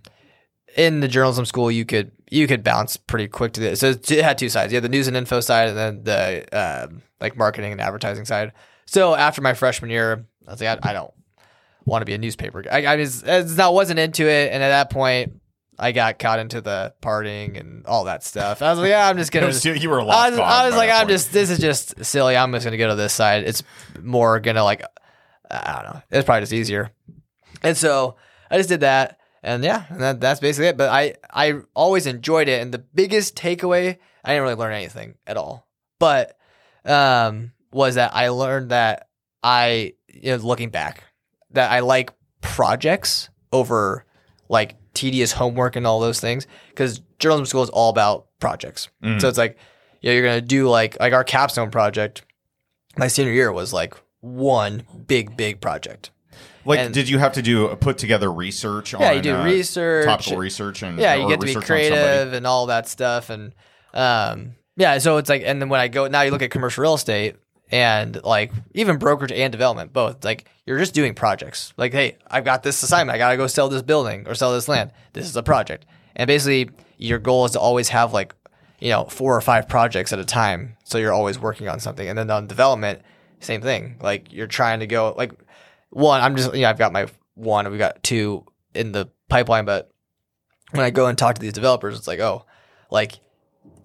[0.75, 3.79] in the journalism school, you could you could bounce pretty quick to this.
[3.79, 4.71] So it had two sides.
[4.73, 8.25] You had the news and info side, and then the um like marketing and advertising
[8.25, 8.51] side.
[8.85, 11.13] So after my freshman year, I was like, I, I don't
[11.85, 12.81] want to be a newspaper guy.
[12.81, 15.39] I, I was it's not wasn't into it, and at that point,
[15.77, 18.61] I got caught into the partying and all that stuff.
[18.61, 19.47] I was like, yeah, I'm just gonna.
[19.47, 21.09] Was- you were a I lost was, I was like, I'm point.
[21.09, 22.37] just this is just silly.
[22.37, 23.43] I'm just gonna go to this side.
[23.43, 23.63] It's
[24.01, 24.83] more gonna like
[25.49, 26.01] I don't know.
[26.11, 26.91] It's probably just easier.
[27.63, 28.15] And so
[28.49, 30.77] I just did that, and yeah, and that, that's basically it.
[30.77, 35.15] But I I always enjoyed it, and the biggest takeaway I didn't really learn anything
[35.27, 35.67] at all,
[35.99, 36.37] but
[36.85, 39.09] um was that I learned that
[39.43, 41.03] I you know looking back
[41.51, 42.11] that I like
[42.41, 44.05] projects over
[44.49, 48.89] like tedious homework and all those things because journalism school is all about projects.
[49.03, 49.21] Mm.
[49.21, 49.57] So it's like
[50.01, 52.23] you know, you're gonna do like like our capstone project.
[52.97, 56.11] My senior year was like one big big project.
[56.67, 58.93] Like, And- did you have to do uh, put together research?
[58.93, 61.57] Yeah, on, you do uh, research, topical research, and yeah, you get to be research
[61.57, 61.89] on somebody?
[61.89, 63.53] creative and all that stuff, and
[63.93, 64.97] um, yeah.
[64.97, 67.35] So it's like, and then when I go now, you look at commercial real estate
[67.71, 70.23] and like even brokerage and development, both.
[70.23, 71.73] Like you're just doing projects.
[71.77, 73.15] Like, hey, I've got this assignment.
[73.15, 74.91] I gotta go sell this building or sell this land.
[75.13, 78.35] This is a project, and basically your goal is to always have like
[78.79, 80.77] you know four or five projects at a time.
[80.83, 83.01] So you're always working on something, and then on development,
[83.39, 83.97] same thing.
[84.01, 85.31] Like you're trying to go like
[85.89, 86.21] one.
[86.21, 87.69] I'm just you know I've got my one.
[87.69, 89.91] We've got two in the pipeline, but
[90.71, 92.45] when I go and talk to these developers, it's like, oh,
[92.91, 93.19] like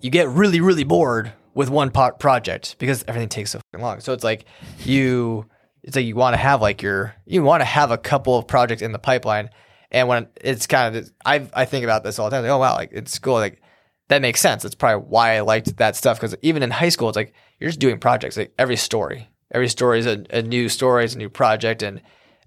[0.00, 4.01] you get really, really bored with one pot project because everything takes so long.
[4.01, 4.46] So it's like
[4.79, 5.44] you,
[5.83, 8.46] it's like you want to have like your, you want to have a couple of
[8.46, 9.51] projects in the pipeline.
[9.90, 12.44] And when it's kind of, I I think about this all the time.
[12.44, 13.35] Like, oh wow, like it's cool.
[13.35, 13.61] Like
[14.09, 14.62] that makes sense.
[14.62, 17.68] That's probably why I liked that stuff because even in high school, it's like you're
[17.68, 18.38] just doing projects.
[18.38, 22.01] Like every story, every story is a, a new story, it's a new project, and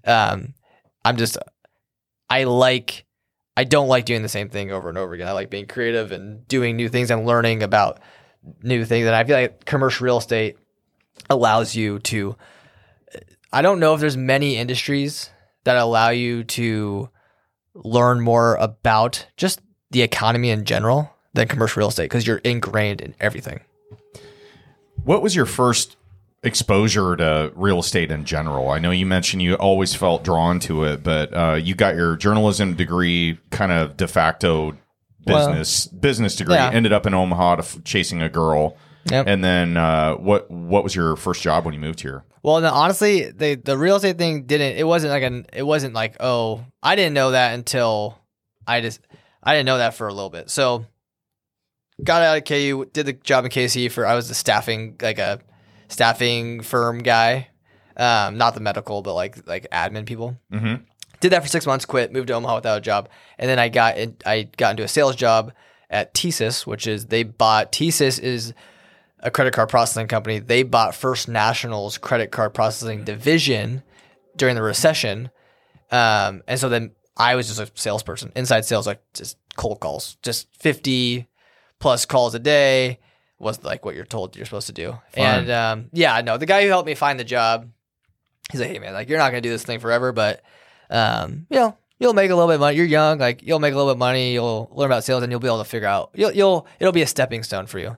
[0.04, 0.54] um,
[1.04, 1.38] I'm just
[2.28, 3.04] I like
[3.56, 5.28] I don't like doing the same thing over and over again.
[5.28, 8.00] I like being creative and doing new things and learning about
[8.62, 10.56] new thing that I feel like commercial real estate
[11.30, 12.36] allows you to
[13.52, 15.30] I don't know if there's many industries
[15.62, 17.08] that allow you to
[17.74, 23.00] learn more about just the economy in general than commercial real estate because you're ingrained
[23.00, 23.60] in everything.
[25.04, 25.96] What was your first
[26.42, 28.70] exposure to real estate in general?
[28.70, 32.16] I know you mentioned you always felt drawn to it, but uh, you got your
[32.16, 34.76] journalism degree, kind of de facto
[35.26, 36.54] Well, business business degree.
[36.54, 36.70] yeah.
[36.72, 38.76] Ended up in Omaha to f- chasing a girl.
[39.10, 39.26] Yep.
[39.26, 42.24] And then uh, what what was your first job when you moved here?
[42.42, 44.76] Well, no, honestly, the the real estate thing didn't.
[44.76, 45.46] It wasn't like an.
[45.52, 48.18] It wasn't like oh, I didn't know that until
[48.66, 49.00] I just
[49.42, 50.48] I didn't know that for a little bit.
[50.50, 50.86] So
[52.02, 55.18] got out of KU, did the job in KC for I was the staffing like
[55.18, 55.40] a
[55.88, 57.48] staffing firm guy,
[57.96, 60.36] um, not the medical, but like like admin people.
[60.52, 60.82] Mhm.
[61.24, 63.08] Did that for six months, quit, moved to Omaha without a job,
[63.38, 65.54] and then I got in, I got into a sales job
[65.88, 68.52] at TSYS, which is they bought TSYS is
[69.20, 70.38] a credit card processing company.
[70.38, 73.82] They bought First National's credit card processing division
[74.36, 75.30] during the recession.
[75.90, 80.18] Um, and so then I was just a salesperson, inside sales, like just cold calls,
[80.22, 81.26] just 50
[81.78, 82.98] plus calls a day
[83.38, 84.98] was like what you're told you're supposed to do.
[85.14, 87.70] And um, yeah, no, the guy who helped me find the job,
[88.52, 90.42] he's like, hey man, like you're not going to do this thing forever, but
[90.90, 92.76] um, you know, you'll make a little bit of money.
[92.76, 94.32] You're young, like you'll make a little bit of money.
[94.32, 97.02] You'll learn about sales and you'll be able to figure out, you'll, you'll, it'll be
[97.02, 97.96] a stepping stone for you.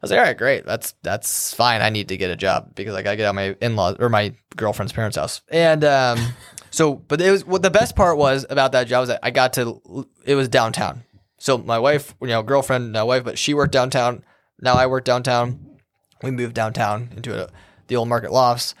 [0.00, 0.64] I was like, all right, great.
[0.64, 1.82] That's that's fine.
[1.82, 4.08] I need to get a job because I gotta get out my in laws or
[4.08, 5.42] my girlfriend's parents' house.
[5.50, 6.18] And um,
[6.70, 9.30] so, but it was what the best part was about that job was that I
[9.30, 10.06] got to.
[10.24, 11.04] It was downtown.
[11.36, 14.24] So my wife, you know, girlfriend, now wife, but she worked downtown.
[14.58, 15.78] Now I work downtown.
[16.22, 17.50] We moved downtown into a,
[17.88, 18.74] the old Market Lofts,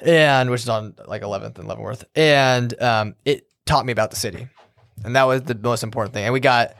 [0.00, 4.16] and which is on like 11th and Leavenworth, and um, it taught me about the
[4.16, 4.48] city,
[5.04, 6.24] and that was the most important thing.
[6.24, 6.76] And we got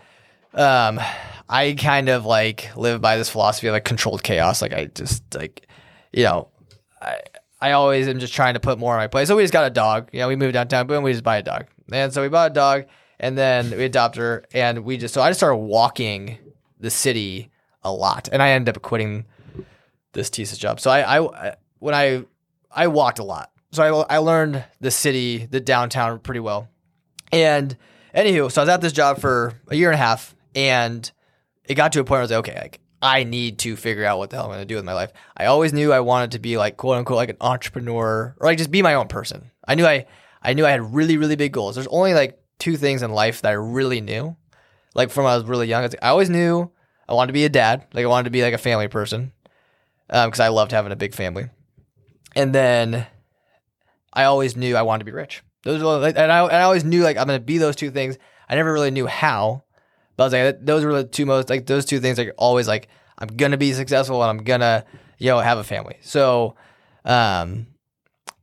[0.55, 1.00] um
[1.48, 4.62] I kind of like live by this philosophy of like controlled chaos.
[4.62, 5.66] Like I just like
[6.12, 6.48] you know,
[7.03, 7.20] I
[7.61, 9.27] I always am just trying to put more on my plate.
[9.27, 10.11] So we just got a dog.
[10.12, 11.66] You know, we moved downtown, boom, we just buy a dog.
[11.90, 12.85] And so we bought a dog
[13.20, 16.38] and then we adopted her and we just so I just started walking
[16.79, 17.50] the city
[17.83, 18.29] a lot.
[18.33, 19.27] And I ended up quitting
[20.12, 20.81] this thesis job.
[20.81, 22.24] So I, I when I
[22.75, 23.51] I walked a lot.
[23.73, 26.69] So I I learned the city, the downtown pretty well.
[27.33, 27.77] And
[28.15, 31.11] anywho, so I was at this job for a year and a half, and
[31.65, 34.05] it got to a point where I was like, okay, like I need to figure
[34.05, 35.13] out what the hell I'm going to do with my life.
[35.37, 38.59] I always knew I wanted to be like quote unquote like an entrepreneur or like
[38.59, 39.51] just be my own person.
[39.67, 40.07] I knew I
[40.43, 41.75] I knew I had really really big goals.
[41.75, 44.37] There's only like two things in life that I really knew.
[44.95, 46.71] Like from when I was really young, I always knew
[47.09, 47.87] I wanted to be a dad.
[47.93, 49.33] Like I wanted to be like a family person.
[50.11, 51.49] Um, because I loved having a big family.
[52.35, 53.07] And then
[54.12, 55.42] I always knew I wanted to be rich.
[55.62, 57.90] Those were like, and I and I always knew like I'm gonna be those two
[57.90, 58.18] things.
[58.49, 59.64] I never really knew how,
[60.16, 62.68] but I was like those were the two most like those two things like always
[62.68, 64.85] like I'm gonna be successful and I'm gonna
[65.18, 65.97] you know have a family.
[66.03, 66.55] So,
[67.05, 67.66] um,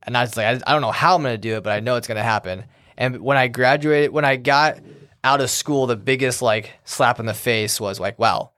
[0.04, 1.80] and I was like I, I don't know how I'm gonna do it, but I
[1.80, 2.66] know it's gonna happen.
[2.98, 4.80] And when I graduated, when I got
[5.24, 8.52] out of school, the biggest like slap in the face was like, wow,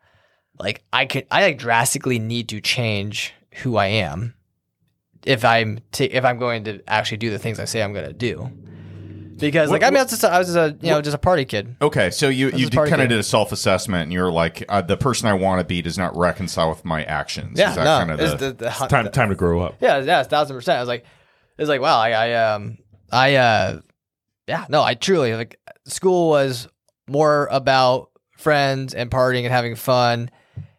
[0.57, 4.35] like I could I like drastically need to change who I am
[5.25, 8.07] if I'm ta if I'm going to actually do the things I say I'm going
[8.07, 8.49] to do.
[9.37, 11.15] Because like I mean, I was just a, I was just a you know just
[11.15, 11.75] a party kid.
[11.81, 13.09] Okay, so you you is part of kind of it.
[13.09, 15.97] did a self assessment, and you're like, uh, the person I want to be does
[15.97, 17.59] not reconcile with my actions.
[17.59, 19.75] Yeah, Is that no, kind of it's the, the, the, Time time to grow up.
[19.81, 20.77] Yeah, yeah, it's thousand percent.
[20.77, 21.05] I was like,
[21.57, 22.77] it's like, wow, I, I, um,
[23.11, 23.79] I, uh,
[24.47, 26.67] yeah, no, I truly like school was
[27.07, 30.29] more about friends and partying and having fun.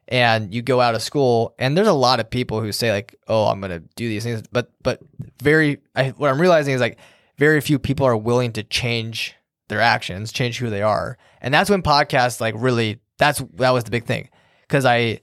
[0.08, 3.16] And you go out of school, and there's a lot of people who say like,
[3.26, 5.00] "Oh, I'm gonna do these things," but but
[5.42, 6.98] very, I, what I'm realizing is like,
[7.38, 9.34] very few people are willing to change
[9.68, 13.84] their actions, change who they are, and that's when podcasts like really, that's that was
[13.84, 14.28] the big thing,
[14.68, 15.20] because I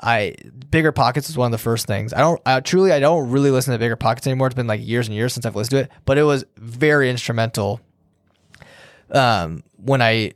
[0.00, 0.36] I
[0.70, 2.12] BiggerPockets is one of the first things.
[2.12, 4.46] I don't I, truly I don't really listen to BiggerPockets anymore.
[4.46, 7.10] It's been like years and years since I've listened to it, but it was very
[7.10, 7.80] instrumental.
[9.10, 10.32] Um, when I,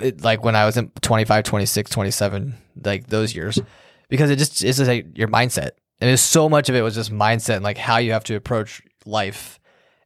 [0.00, 2.54] it, like when I was in 25, 26, 27,
[2.84, 3.60] like those years,
[4.08, 6.94] because it just it's just like your mindset, and there's so much of it was
[6.94, 9.58] just mindset and like how you have to approach life,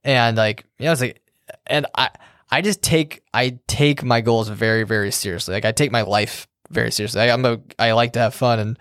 [0.04, 1.22] and like you know it's like,
[1.66, 2.10] and I
[2.50, 5.54] I just take I take my goals very very seriously.
[5.54, 7.20] Like I take my life very seriously.
[7.20, 8.78] I, I'm a I like to have fun and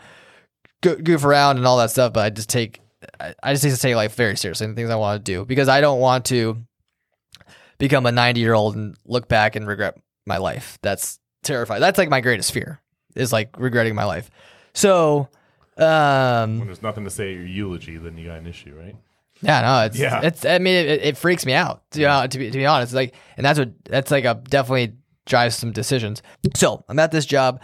[0.82, 2.82] go, goof around and all that stuff, but I just take
[3.20, 5.46] I, just need to take life very seriously and the things I want to do
[5.46, 6.64] because I don't want to
[7.78, 10.78] become a 90 year old and look back and regret my life.
[10.82, 11.82] That's terrifying.
[11.82, 12.82] That's like my greatest fear
[13.16, 14.30] is like regretting my life.
[14.74, 15.30] So,
[15.78, 18.96] um, When there's nothing to say at your eulogy, then you got an issue, right?
[19.42, 20.22] yeah, no, it's Yeah.
[20.24, 20.46] it's.
[20.46, 22.94] I mean, it, it freaks me out to, uh, to be to be honest.
[22.94, 26.22] Like, and that's what that's like a definitely drives some decisions.
[26.56, 27.62] So I'm at this job,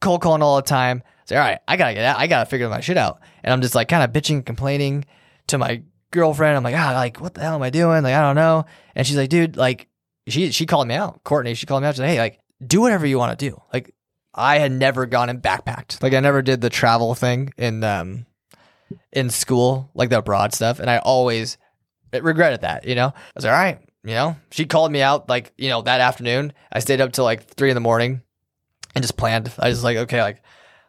[0.00, 1.02] cold calling all the time.
[1.26, 2.18] Say, all right, I gotta get out.
[2.18, 3.20] I gotta figure my shit out.
[3.44, 5.04] And I'm just like kind of bitching, complaining
[5.48, 6.56] to my girlfriend.
[6.56, 8.02] I'm like, ah, like what the hell am I doing?
[8.02, 8.64] Like I don't know.
[8.94, 9.88] And she's like, dude, like
[10.28, 11.22] she she called me out.
[11.24, 11.94] Courtney, she called me out.
[11.94, 13.60] She's like, hey, like do whatever you want to do.
[13.72, 13.94] Like
[14.34, 16.02] I had never gone and backpacked.
[16.02, 18.26] Like I never did the travel thing in um
[19.12, 21.58] in school, like the abroad stuff, and I always
[22.12, 22.86] regretted that.
[22.86, 23.78] You know, I was like, all right.
[24.04, 26.52] You know, she called me out like you know that afternoon.
[26.72, 28.22] I stayed up till like three in the morning
[28.94, 29.52] and just planned.
[29.58, 30.42] I was like, okay, like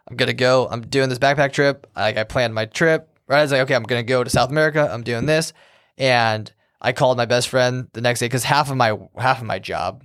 [0.08, 0.68] I'm gonna go.
[0.70, 1.88] I'm doing this backpack trip.
[1.96, 3.10] Like I planned my trip.
[3.28, 4.88] Right, I was like, okay, I'm gonna go to South America.
[4.92, 5.52] I'm doing this,
[5.98, 9.48] and I called my best friend the next day because half of my half of
[9.48, 10.04] my job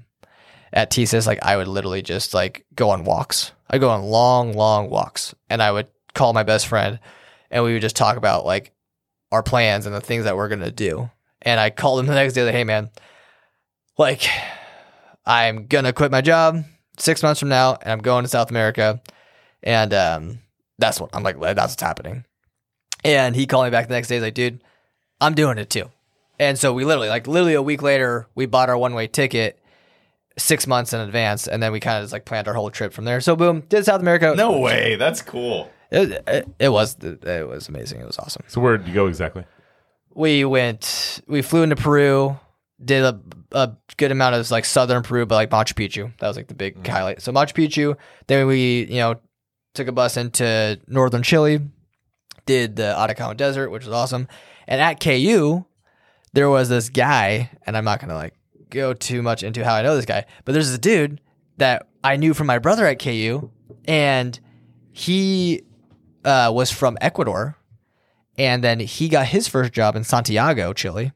[0.72, 3.52] at TSYS, like I would literally just like go on walks.
[3.68, 6.98] I go on long, long walks, and I would call my best friend,
[7.50, 8.72] and we would just talk about like
[9.30, 11.10] our plans and the things that we're gonna do.
[11.42, 12.90] And I called him the next day, like, hey man,
[13.98, 14.28] like
[15.26, 16.64] I'm gonna quit my job
[16.98, 19.00] six months from now, and I'm going to South America,
[19.62, 20.38] and um,
[20.78, 21.38] that's what I'm like.
[21.40, 22.24] That's what's happening.
[23.04, 24.16] And he called me back the next day.
[24.16, 24.62] He's like, dude,
[25.20, 25.90] I'm doing it too.
[26.42, 29.60] And so we literally, like, literally a week later, we bought our one way ticket
[30.36, 32.92] six months in advance, and then we kind of just like planned our whole trip
[32.92, 33.20] from there.
[33.20, 34.34] So boom, did South America.
[34.36, 34.96] no way.
[34.96, 35.70] That's cool.
[35.92, 38.00] it, it, it was it was amazing.
[38.00, 38.42] It was awesome.
[38.48, 39.44] So where did you go exactly?
[40.14, 42.38] We went, we flew into Peru,
[42.84, 43.20] did a,
[43.52, 46.12] a good amount of like southern Peru, but like Machu Picchu.
[46.18, 46.88] That was like the big mm.
[46.88, 47.22] highlight.
[47.22, 47.96] So Machu Picchu.
[48.26, 49.20] Then we, you know,
[49.74, 51.60] took a bus into northern Chile,
[52.46, 54.26] did the Atacama Desert, which was awesome.
[54.66, 55.64] And at KU,
[56.32, 58.34] there was this guy, and I'm not gonna like
[58.70, 61.20] go too much into how I know this guy, but there's this dude
[61.58, 63.50] that I knew from my brother at KU,
[63.84, 64.38] and
[64.92, 65.62] he
[66.24, 67.56] uh, was from Ecuador,
[68.38, 71.12] and then he got his first job in Santiago, Chile.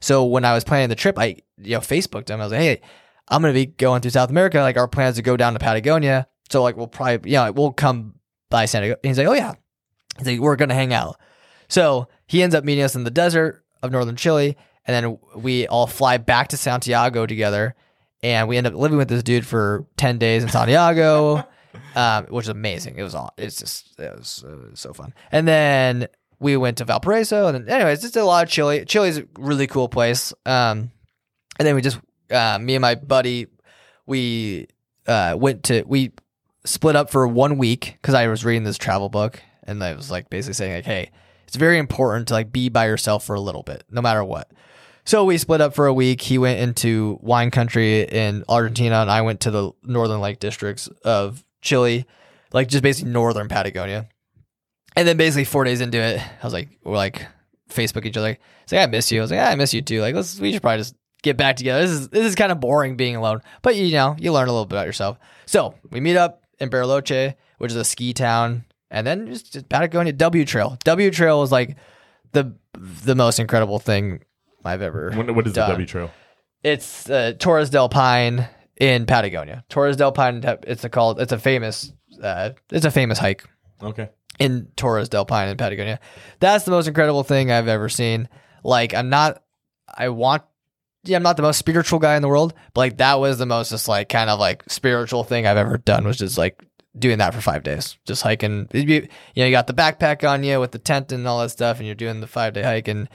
[0.00, 2.40] So when I was planning the trip, I you know Facebooked him.
[2.40, 2.80] I was like, "Hey,
[3.28, 4.60] I'm gonna be going through South America.
[4.60, 6.26] Like our plans to go down to Patagonia.
[6.50, 8.14] So like we'll probably you know we'll come
[8.48, 9.54] by Santiago." And he's like, "Oh yeah."
[10.18, 11.16] He's like, "We're gonna hang out."
[11.68, 15.66] So he ends up meeting us in the desert of northern Chile, and then we
[15.66, 17.74] all fly back to Santiago together,
[18.22, 21.44] and we end up living with this dude for ten days in Santiago,
[21.94, 22.96] um, which is amazing.
[22.96, 23.32] It was all.
[23.36, 25.14] It's just it was, it was so fun.
[25.32, 28.84] And then we went to Valparaiso, and then, anyways, just a lot of Chile.
[28.84, 30.32] Chile's a really cool place.
[30.46, 30.90] Um,
[31.58, 32.00] and then we just
[32.30, 33.46] uh, me and my buddy,
[34.06, 34.68] we
[35.06, 36.12] uh, went to we
[36.64, 40.10] split up for one week because I was reading this travel book, and I was
[40.10, 41.10] like basically saying like, hey,
[41.50, 44.52] it's very important to like be by yourself for a little bit, no matter what.
[45.04, 46.20] So we split up for a week.
[46.20, 50.86] He went into wine country in Argentina, and I went to the northern lake districts
[51.04, 52.06] of Chile,
[52.52, 54.08] like just basically northern Patagonia.
[54.94, 57.26] And then basically four days into it, I was like, we're like
[57.68, 58.38] Facebook each other.
[58.62, 59.18] It's like I miss you.
[59.18, 60.00] I was like, I miss you too.
[60.00, 60.94] Like let's we should probably just
[61.24, 61.82] get back together.
[61.82, 64.52] This is this is kind of boring being alone, but you know you learn a
[64.52, 65.18] little bit about yourself.
[65.46, 69.68] So we meet up in Bariloche, which is a ski town, and then just, just
[69.68, 70.78] Patagonia W Trail.
[70.84, 71.76] W Trail is like
[72.32, 74.22] the the most incredible thing
[74.64, 75.12] I've ever.
[75.12, 75.68] What, what is done.
[75.68, 76.10] the W Trail?
[76.62, 79.64] It's uh, Torres del Paine in Patagonia.
[79.68, 80.42] Torres del Paine.
[80.66, 81.20] It's a called.
[81.20, 81.92] It's a famous.
[82.22, 83.44] Uh, it's a famous hike
[83.82, 84.10] Okay.
[84.38, 86.00] in Torres del Paine in Patagonia.
[86.40, 88.28] That's the most incredible thing I've ever seen.
[88.62, 89.42] Like I'm not
[89.96, 90.42] I want
[91.04, 93.46] yeah, I'm not the most spiritual guy in the world, but like that was the
[93.46, 96.62] most just like kind of like spiritual thing I've ever done was just like
[96.98, 97.96] doing that for five days.
[98.04, 98.64] Just hiking.
[98.66, 101.50] Be- You know, you got the backpack on you with the tent and all that
[101.50, 102.88] stuff, and you're doing the five day hike.
[102.88, 103.08] And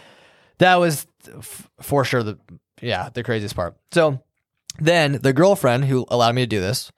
[0.59, 1.07] that was
[1.38, 2.38] f- for sure the,
[2.82, 3.76] yeah, the craziest part.
[3.91, 4.21] So
[4.80, 6.91] then the girlfriend who allowed me to do this,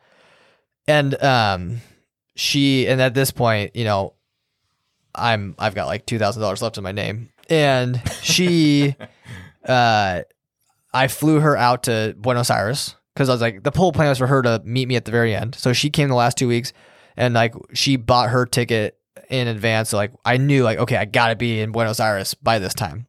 [0.88, 1.82] and, um,
[2.36, 4.14] she, and at this point, you know,
[5.16, 7.30] I'm, I've got like $2,000 left in my name.
[7.50, 8.96] And she,
[9.68, 10.22] uh,
[10.94, 14.20] I flew her out to Buenos Aires because I was like, the whole plan was
[14.20, 15.56] for her to meet me at the very end.
[15.56, 16.72] So she came the last two weeks
[17.16, 18.96] and like she bought her ticket
[19.28, 19.90] in advance.
[19.90, 23.08] So like I knew like, okay, I gotta be in Buenos Aires by this time.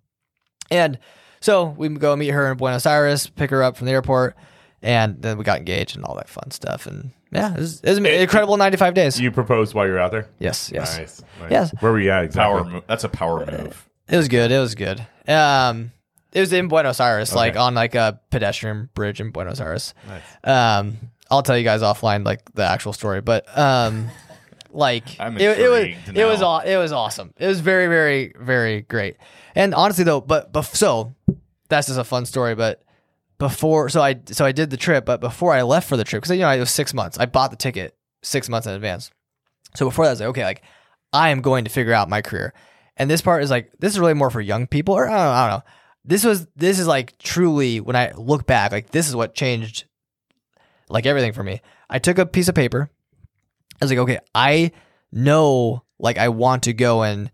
[0.70, 0.98] And
[1.40, 4.34] so we go meet her in Buenos Aires, pick her up from the airport,
[4.80, 6.86] and then we got engaged and all that fun stuff.
[6.86, 9.20] And yeah, it was, it was an incredible 95 days.
[9.20, 10.26] You proposed while you're out there.
[10.38, 10.96] yes, yes.
[10.96, 11.22] Nice.
[11.38, 11.50] nice.
[11.50, 11.74] Yes.
[11.80, 12.70] Where were you at exactly?
[12.70, 12.82] Power.
[12.88, 13.88] That's a power move.
[14.08, 14.50] It was good.
[14.50, 15.06] It was good.
[15.26, 15.92] Um,
[16.38, 19.92] it was in Buenos Aires, like on like a pedestrian bridge in Buenos Aires.
[20.44, 20.96] Um,
[21.28, 24.08] I'll tell you guys offline like the actual story, but um,
[24.70, 26.46] like I'm it, it was intrigued it was now.
[26.46, 27.34] aw- it was awesome.
[27.38, 29.16] It was very very very great.
[29.56, 31.12] And honestly though, but but so
[31.68, 32.54] that's just a fun story.
[32.54, 32.84] But
[33.38, 36.22] before, so I so I did the trip, but before I left for the trip,
[36.22, 37.18] because you know it was six months.
[37.18, 39.10] I bought the ticket six months in advance.
[39.74, 40.62] So before that, I was like, okay, like
[41.12, 42.54] I am going to figure out my career.
[42.96, 45.20] And this part is like this is really more for young people, or I don't,
[45.20, 45.64] I don't know.
[46.08, 49.84] This was this is like truly when I look back, like this is what changed,
[50.88, 51.60] like everything for me.
[51.90, 52.88] I took a piece of paper.
[53.74, 54.72] I was like, okay, I
[55.12, 57.30] know, like I want to go and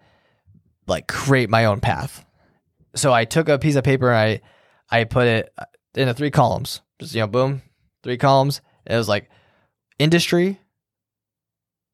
[0.88, 2.24] like create my own path.
[2.96, 4.40] So I took a piece of paper and
[4.90, 6.80] I I put it uh, into three columns.
[6.98, 7.62] Just you know, boom,
[8.02, 8.60] three columns.
[8.86, 9.30] It was like
[10.00, 10.58] industry,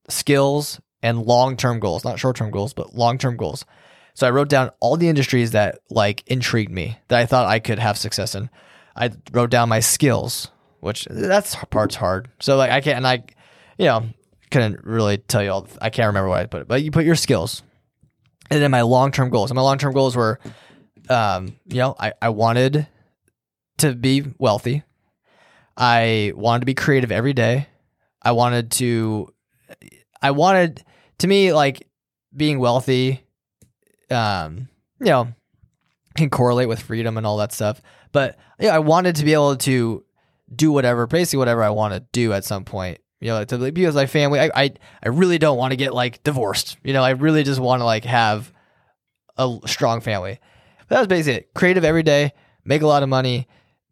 [0.09, 2.05] skills, and long term goals.
[2.07, 3.67] Not short term goals, but long term goals.
[4.15, 7.59] So I wrote down all the industries that like intrigued me that I thought I
[7.59, 8.51] could have success in.
[8.97, 10.51] I wrote down my skills,
[10.81, 12.29] which that's part's hard.
[12.41, 13.25] So like I can't and I,
[13.79, 14.05] you know,
[14.51, 15.69] couldn't really tell you all.
[15.81, 17.63] I can't remember what I put, it, but you put your skills,
[18.51, 19.51] and then my long term goals.
[19.51, 20.41] And my long term goals were,
[21.09, 22.87] um, you know, I I wanted
[23.79, 24.83] to be wealthy.
[25.77, 27.69] I wanted to be creative every day.
[28.23, 29.33] I wanted to
[30.21, 30.85] I wanted
[31.19, 31.87] to me like
[32.37, 33.25] being wealthy
[34.11, 35.29] um you know
[36.17, 37.81] can correlate with freedom and all that stuff.
[38.13, 40.05] But yeah, I wanted to be able to
[40.55, 42.99] do whatever, basically whatever I want to do at some point.
[43.21, 44.41] You know, to be with my family.
[44.41, 44.71] I, I
[45.03, 46.79] I really don't want to get like divorced.
[46.83, 48.51] You know, I really just want to like have
[49.37, 50.41] a strong family.
[50.89, 51.55] But that was basically it.
[51.55, 52.33] Creative every day,
[52.65, 53.47] make a lot of money,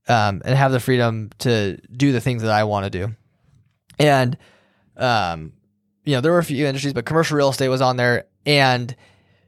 [0.09, 3.15] um, and have the freedom to do the things that I want to do.
[3.99, 4.39] And
[4.97, 5.53] um,
[6.05, 8.25] you know, there were a few industries, but commercial real estate was on there.
[8.47, 8.97] And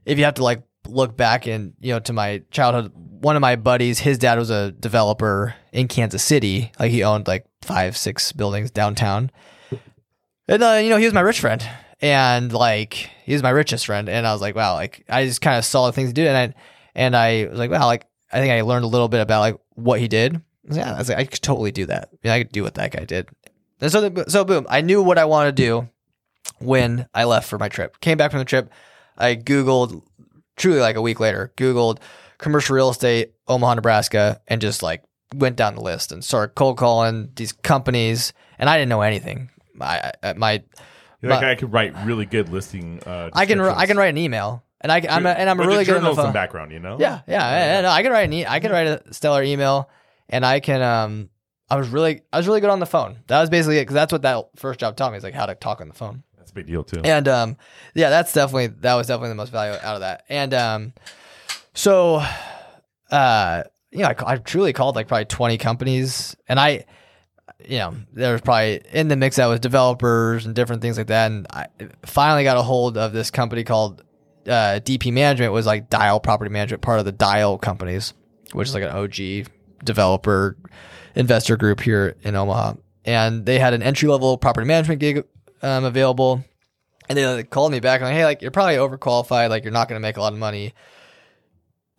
[0.04, 3.40] if you have to like look back and you know to my childhood, one of
[3.40, 6.72] my buddies, his dad was a developer in Kansas City.
[6.78, 9.30] Like he owned like five, six buildings downtown.
[10.48, 11.64] And uh, you know, he was my rich friend,
[12.00, 12.94] and like
[13.24, 14.08] he was my richest friend.
[14.08, 16.26] And I was like, wow, like I just kind of saw the things to do,
[16.26, 16.54] and I
[16.94, 19.56] and I was like, wow, like I think I learned a little bit about like
[19.74, 20.36] what he did.
[20.70, 22.10] I yeah, I was like, I could totally do that.
[22.22, 23.28] Yeah, I could do what that guy did.
[23.80, 25.88] And so, the, so boom, I knew what I wanted to do
[26.58, 28.00] when I left for my trip.
[28.00, 28.70] Came back from the trip,
[29.20, 30.02] I Googled,
[30.56, 31.98] truly like a week later, Googled
[32.38, 35.02] commercial real estate, Omaha, Nebraska, and just like
[35.34, 38.32] went down the list and started cold calling these companies.
[38.58, 39.50] And I didn't know anything.
[39.80, 40.62] I, I my
[41.22, 43.00] You're like But- I could write really good listing.
[43.06, 45.66] Uh, I can I can write an email, and I I'm a, and I'm With
[45.68, 46.32] really good journalism phone.
[46.32, 46.96] background, you know.
[46.98, 47.88] Yeah, yeah, I, I know.
[47.90, 49.88] I can write an e- I can write a stellar email,
[50.28, 51.30] and I can um
[51.70, 53.18] I was really I was really good on the phone.
[53.28, 55.46] That was basically it because that's what that first job taught me is like how
[55.46, 56.22] to talk on the phone.
[56.50, 57.00] A big deal too.
[57.04, 57.56] And um,
[57.94, 60.24] yeah, that's definitely that was definitely the most value out of that.
[60.28, 60.92] And um,
[61.74, 62.22] so,
[63.10, 66.84] uh, you know, I, I truly called like probably twenty companies, and I,
[67.64, 71.08] you know, there was probably in the mix that was developers and different things like
[71.08, 71.30] that.
[71.30, 71.66] And I
[72.04, 74.02] finally got a hold of this company called
[74.46, 78.14] uh, DP Management, was like Dial Property Management, part of the Dial companies,
[78.52, 79.48] which is like an OG
[79.84, 80.56] developer
[81.14, 82.74] investor group here in Omaha.
[83.04, 85.24] And they had an entry level property management gig
[85.62, 86.44] um, available
[87.08, 89.88] And they like, called me back like, hey, like you're probably overqualified, like you're not
[89.88, 90.74] gonna make a lot of money.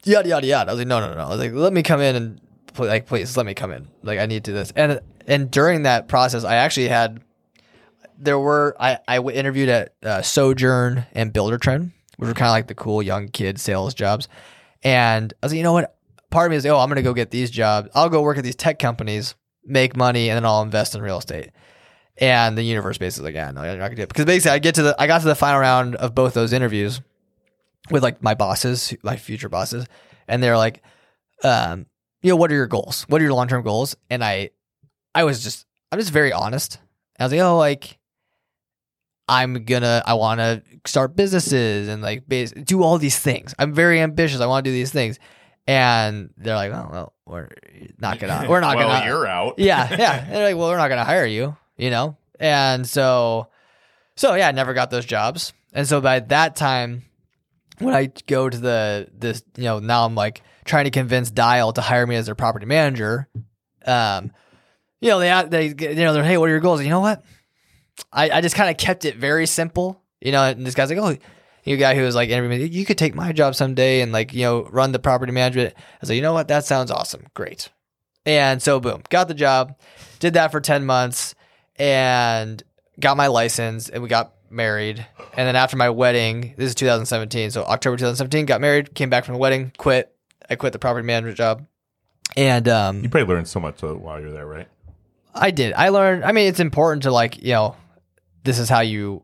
[0.03, 0.69] Yada yada yada.
[0.71, 1.25] I was like, no, no, no.
[1.25, 2.41] I was like, let me come in and
[2.73, 3.87] pl- like please let me come in.
[4.03, 4.71] Like I need to do this.
[4.75, 7.21] And and during that process, I actually had
[8.17, 12.67] there were I I interviewed at uh, Sojern and Buildertrend, which were kind of like
[12.67, 14.27] the cool young kid sales jobs.
[14.83, 15.95] And I was like, you know what?
[16.31, 17.89] Part of me is, oh, I'm gonna go get these jobs.
[17.93, 19.35] I'll go work at these tech companies,
[19.65, 21.51] make money, and then I'll invest in real estate.
[22.17, 24.59] And the universe basically, like, yeah, no, you're not gonna do it because basically, I
[24.59, 27.01] get to the I got to the final round of both those interviews
[27.89, 29.85] with like my bosses, my future bosses,
[30.27, 30.83] and they're like,
[31.43, 31.85] um,
[32.21, 33.03] you know, what are your goals?
[33.07, 33.95] What are your long term goals?
[34.09, 34.51] And I,
[35.15, 36.79] I was just, I'm just very honest.
[37.19, 37.97] I was like, oh, like,
[39.27, 43.55] I'm gonna, I want to start businesses and like base, do all these things.
[43.57, 44.41] I'm very ambitious.
[44.41, 45.19] I want to do these things.
[45.67, 47.49] And they're like, oh, well, we're
[47.99, 49.55] not gonna, we're not well, gonna, you're out.
[49.57, 50.23] yeah, yeah.
[50.23, 52.17] And they're like, well, we're not going to hire you, you know?
[52.39, 53.47] And so,
[54.15, 55.53] so yeah, I never got those jobs.
[55.73, 57.03] And so by that time,
[57.79, 61.73] when I go to the, this, you know, now I'm like trying to convince Dial
[61.73, 63.27] to hire me as their property manager.
[63.85, 64.31] Um,
[64.99, 66.79] you know, they, they, you know, they're, hey, what are your goals?
[66.79, 67.23] And you know what?
[68.11, 70.99] I, I just kind of kept it very simple, you know, and this guy's like,
[70.99, 71.17] oh,
[71.63, 74.63] you guy who was like you could take my job someday and like, you know,
[74.65, 75.73] run the property management.
[75.77, 76.47] I was like, you know what?
[76.47, 77.27] That sounds awesome.
[77.33, 77.69] Great.
[78.25, 79.77] And so boom, got the job,
[80.19, 81.35] did that for 10 months
[81.81, 82.61] and
[82.99, 85.03] got my license and we got married.
[85.35, 87.49] And then after my wedding, this is 2017.
[87.49, 90.15] So October 2017, got married, came back from the wedding, quit.
[90.47, 91.65] I quit the property management job.
[92.37, 94.67] And um You probably learned so much while you're there, right?
[95.33, 95.73] I did.
[95.73, 96.23] I learned.
[96.23, 97.75] I mean, it's important to like, you know,
[98.43, 99.23] this is how you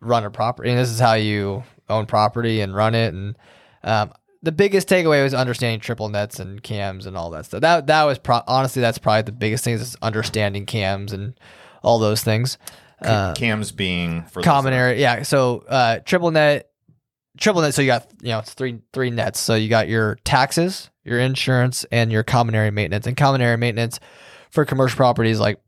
[0.00, 3.12] run a property, and this is how you own property and run it.
[3.12, 3.36] And
[3.82, 4.12] um,
[4.42, 7.60] the biggest takeaway was understanding triple nets and cams and all that stuff.
[7.60, 11.34] That that was pro- honestly that's probably the biggest thing is understanding cams and
[11.82, 12.58] all those things.
[13.00, 15.22] Uh, Cams being for common area, yeah.
[15.22, 16.70] So uh, triple net,
[17.38, 17.74] triple net.
[17.74, 19.40] So you got you know it's three three nets.
[19.40, 23.06] So you got your taxes, your insurance, and your common area maintenance.
[23.06, 23.98] And common area maintenance
[24.50, 25.58] for commercial properties like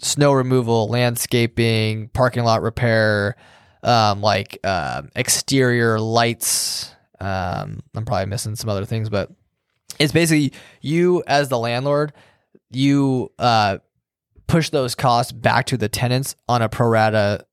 [0.00, 3.36] snow removal, landscaping, parking lot repair,
[3.82, 6.94] um, like uh, exterior lights.
[7.20, 9.30] Um, I'm probably missing some other things, but
[9.98, 12.12] it's basically you as the landlord,
[12.70, 13.78] you uh,
[14.46, 17.46] push those costs back to the tenants on a pro rata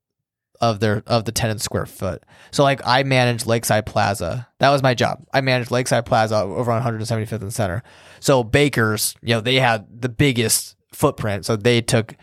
[0.62, 2.22] of their of the tenant square foot.
[2.52, 4.48] So like I managed Lakeside Plaza.
[4.60, 5.26] That was my job.
[5.34, 7.82] I managed Lakeside Plaza over on 175th and Center.
[8.20, 11.46] So Bakers, you know, they had the biggest footprint.
[11.46, 12.16] So they took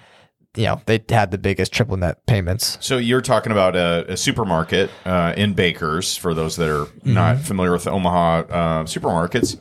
[0.55, 2.79] you know, they had the biggest triple net payments.
[2.81, 6.17] So you're talking about a, a supermarket uh, in Bakers.
[6.17, 7.13] For those that are Mm-hmm.
[7.15, 9.61] not familiar with Omaha uh, supermarkets,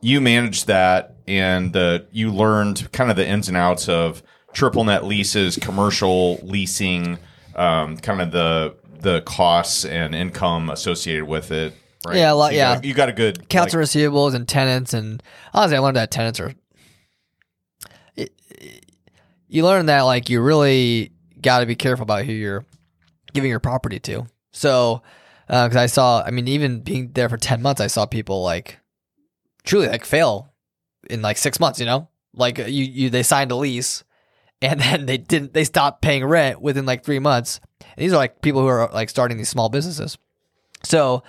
[0.00, 4.22] you managed that, and the you learned kind of the ins and outs of
[4.52, 7.18] triple net leases, commercial leasing,
[7.54, 11.72] um, kind of the the costs and income associated with it.
[12.06, 12.16] Right?
[12.16, 12.74] Yeah, a lot- So you yeah.
[12.74, 15.22] got, you got a good accounts like, receivables and tenants and
[15.52, 16.52] honestly i learned that tenants are
[18.16, 18.32] it,
[19.48, 22.64] you learn that like you really got to be careful about who you're
[23.32, 25.02] giving your property to so
[25.48, 28.78] because i saw i mean even being there for 10 months i saw people like
[29.64, 30.52] truly like fail
[31.10, 34.04] in like six months you know like you, you they signed a lease
[34.62, 38.16] and then they didn't they stopped paying rent within like three months and these are
[38.16, 40.18] like people who are like starting these small businesses
[40.82, 41.22] so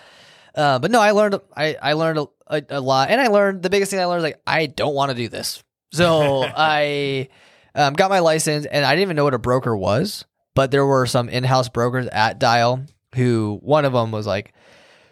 [0.55, 3.63] uh, but no, I learned I, I learned a, a, a lot, and I learned
[3.63, 5.63] the biggest thing I learned is like I don't want to do this.
[5.91, 7.29] So I
[7.75, 10.25] um, got my license, and I didn't even know what a broker was.
[10.55, 12.83] But there were some in-house brokers at Dial
[13.15, 14.53] who one of them was like,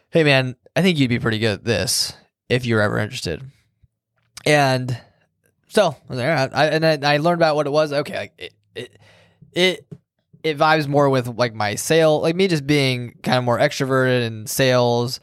[0.10, 2.14] "Hey man, I think you'd be pretty good at this
[2.50, 3.42] if you're ever interested."
[4.46, 5.00] And
[5.68, 6.16] so I.
[6.16, 7.94] I, and then I learned about what it was.
[7.94, 8.98] Okay, like it, it,
[9.54, 9.88] it
[10.44, 14.26] it vibes more with like my sale, like me just being kind of more extroverted
[14.26, 15.20] in sales,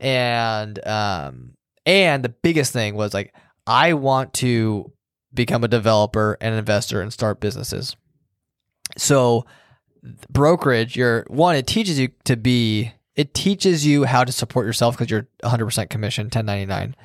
[0.00, 1.54] and um,
[1.86, 3.34] and the biggest thing was like
[3.66, 4.92] I want to
[5.34, 7.96] become a developer and investor and start businesses.
[8.96, 9.46] So
[10.30, 14.96] brokerage, you're one, it teaches you to be, it teaches you how to support yourself
[14.96, 16.96] because you're 100% commission, 1099.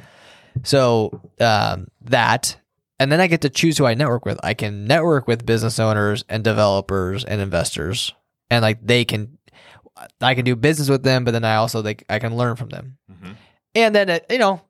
[0.63, 2.57] So um, that,
[2.99, 4.39] and then I get to choose who I network with.
[4.43, 8.13] I can network with business owners and developers and investors,
[8.49, 9.37] and like they can,
[10.21, 12.69] I can do business with them, but then I also like I can learn from
[12.69, 12.97] them.
[13.11, 13.35] Mhm.
[13.75, 14.61] And then it, you know,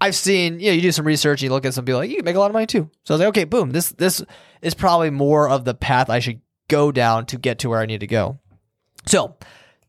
[0.00, 2.10] I've seen you know you do some research, and you look at some people like
[2.10, 2.90] you can make a lot of money too.
[3.04, 4.22] So I was like, okay, boom, this this
[4.62, 7.86] is probably more of the path I should go down to get to where I
[7.86, 8.38] need to go.
[9.06, 9.36] So,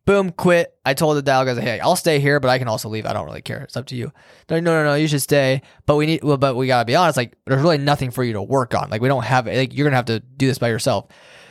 [0.10, 0.76] boom, quit.
[0.84, 3.06] I told the dial guys, hey, I'll stay here, but I can also leave.
[3.06, 3.62] I don't really care.
[3.62, 4.12] It's up to you.
[4.50, 5.62] Like, no, no, no, you should stay.
[5.86, 7.16] But we need, well, but we gotta be honest.
[7.16, 8.90] Like, there's really nothing for you to work on.
[8.90, 11.10] Like, we don't have, like, you're gonna have to do this by yourself.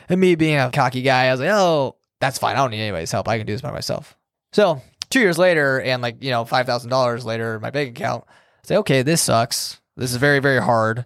[0.09, 2.57] And me being a cocky guy, I was like, oh, that's fine.
[2.57, 3.29] I don't need anybody's help.
[3.29, 4.17] I can do this by myself.
[4.51, 7.91] So two years later, and like you know, five thousand dollars later, in my bank
[7.91, 9.79] account, I say, okay, this sucks.
[9.95, 11.05] This is very very hard.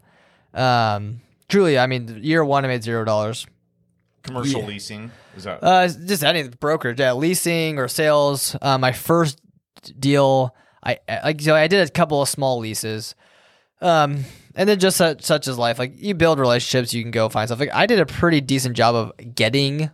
[0.56, 3.46] Um, truly, I mean, year one I made zero dollars.
[4.24, 4.68] Commercial Yeah.
[4.68, 5.60] leasing is that?
[5.64, 8.56] Uh, just any brokerage, yeah, leasing or sales.
[8.62, 9.40] Uh, my first
[10.00, 13.16] deal, I like so I did a couple of small leases,
[13.82, 14.24] um,
[14.56, 17.48] and then just such, such as life, like you build relationships, you can go find
[17.50, 17.60] stuff.
[17.60, 19.90] Like I did a pretty decent job of getting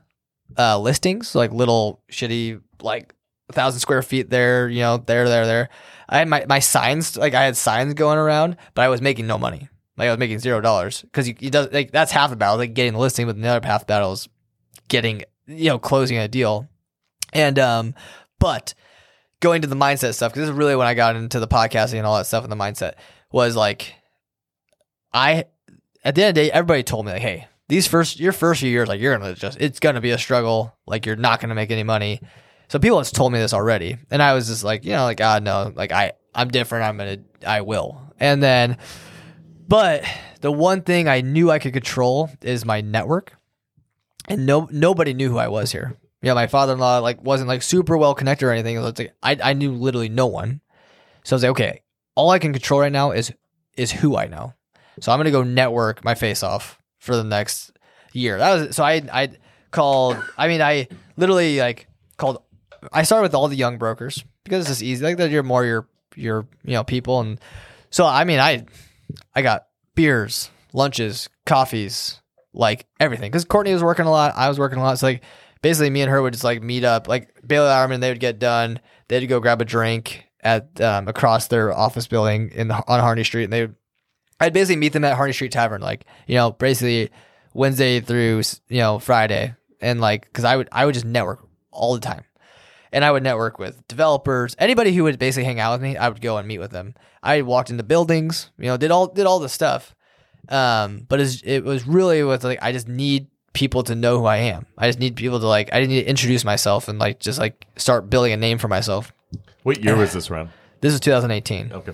[0.57, 3.13] uh listings, like little shitty like
[3.49, 5.69] a thousand square feet there, you know, there, there, there.
[6.07, 9.25] I had my my signs, like I had signs going around, but I was making
[9.27, 9.69] no money.
[9.99, 11.01] Like I was making zero dollars.
[11.01, 13.47] Because you, you does like that's half the battle, like getting the listing, but the
[13.47, 14.27] other half battle is
[14.87, 16.67] getting you know closing a deal.
[17.33, 17.93] And um
[18.39, 18.73] but
[19.41, 21.97] going to the mindset stuff because this is really when i got into the podcasting
[21.97, 22.95] and all that stuff and the mindset
[23.31, 23.93] was like
[25.13, 25.45] i
[26.03, 28.59] at the end of the day everybody told me like hey these first your first
[28.59, 30.75] few years like you're gonna just it's gonna be a struggle.
[30.85, 32.19] Like you're not gonna make any money.
[32.67, 33.95] So people have told me this already.
[34.11, 35.71] And i was just like you know like ah no.
[35.73, 36.85] Like i i'm different.
[36.85, 38.01] I'm gonna i will.
[38.19, 38.77] And then
[39.69, 40.03] but
[40.41, 43.39] the one thing i knew i could control is my network
[44.29, 45.97] and no nobody knew who I was here.
[46.21, 48.79] Yeah, my father in law like wasn't like super well connected or anything.
[48.81, 50.61] Like I I knew literally no one.
[51.23, 51.81] So I was like, okay,
[52.15, 53.33] all I can control right now is
[53.75, 54.53] is who I know.
[55.01, 57.71] So I'm gonna go network my face off for the next
[58.13, 58.37] year.
[58.37, 59.29] That was so I I
[59.71, 60.17] called.
[60.37, 62.43] I mean I literally like called.
[62.93, 65.03] I started with all the young brokers because it's just easy.
[65.03, 67.39] Like that you're more your your you know people and
[67.89, 68.65] so I mean I
[69.35, 72.21] I got beers, lunches, coffees,
[72.53, 73.31] like everything.
[73.31, 74.99] Because Courtney was working a lot, I was working a lot.
[74.99, 75.23] So like
[75.61, 77.07] basically, me and her would just like meet up.
[77.07, 78.79] Like Bailey Ironman, they would get done.
[79.07, 83.23] They'd go grab a drink at um, across their office building in the, on Harney
[83.23, 83.61] Street, and they.
[83.61, 83.75] would
[84.41, 87.09] I'd basically meet them at Harney Street Tavern, like you know, basically
[87.53, 91.93] Wednesday through you know Friday, and like because I would I would just network all
[91.93, 92.23] the time,
[92.91, 95.97] and I would network with developers, anybody who would basically hang out with me.
[95.97, 96.95] I would go and meet with them.
[97.21, 99.95] I walked into buildings, you know, did all did all the stuff,
[100.49, 104.37] um, but it was really with like I just need people to know who I
[104.37, 104.65] am.
[104.77, 107.65] I just need people to like I need to introduce myself and like just like
[107.75, 109.11] start building a name for myself.
[109.63, 110.49] What year was this around?
[110.81, 111.73] This is 2018.
[111.73, 111.93] Okay.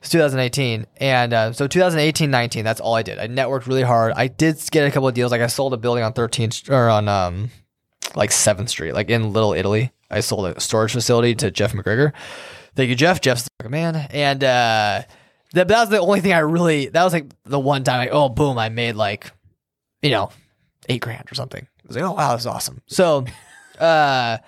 [0.00, 2.64] It's 2018, and uh, so 2018, 19.
[2.64, 3.18] That's all I did.
[3.18, 4.12] I networked really hard.
[4.14, 5.32] I did get a couple of deals.
[5.32, 7.50] Like I sold a building on 13th or on um
[8.14, 9.92] like 7th Street, like in Little Italy.
[10.10, 12.12] I sold a storage facility to Jeff McGregor.
[12.74, 13.20] Thank you, Jeff.
[13.20, 15.02] Jeff's the man, and uh,
[15.52, 16.88] that, that was the only thing I really.
[16.88, 18.00] That was like the one time.
[18.00, 18.58] I, oh, boom!
[18.58, 19.32] I made like,
[20.02, 20.30] you know,
[20.88, 21.62] eight grand or something.
[21.62, 22.82] I was like, oh wow, that's awesome.
[22.86, 23.24] So,
[23.80, 24.38] uh,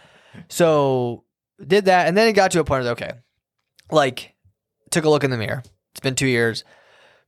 [0.48, 1.24] so
[1.64, 3.12] did that, and then it got to a point of okay,
[3.90, 4.34] like
[4.90, 5.62] took a look in the mirror.
[5.92, 6.64] It's been two years,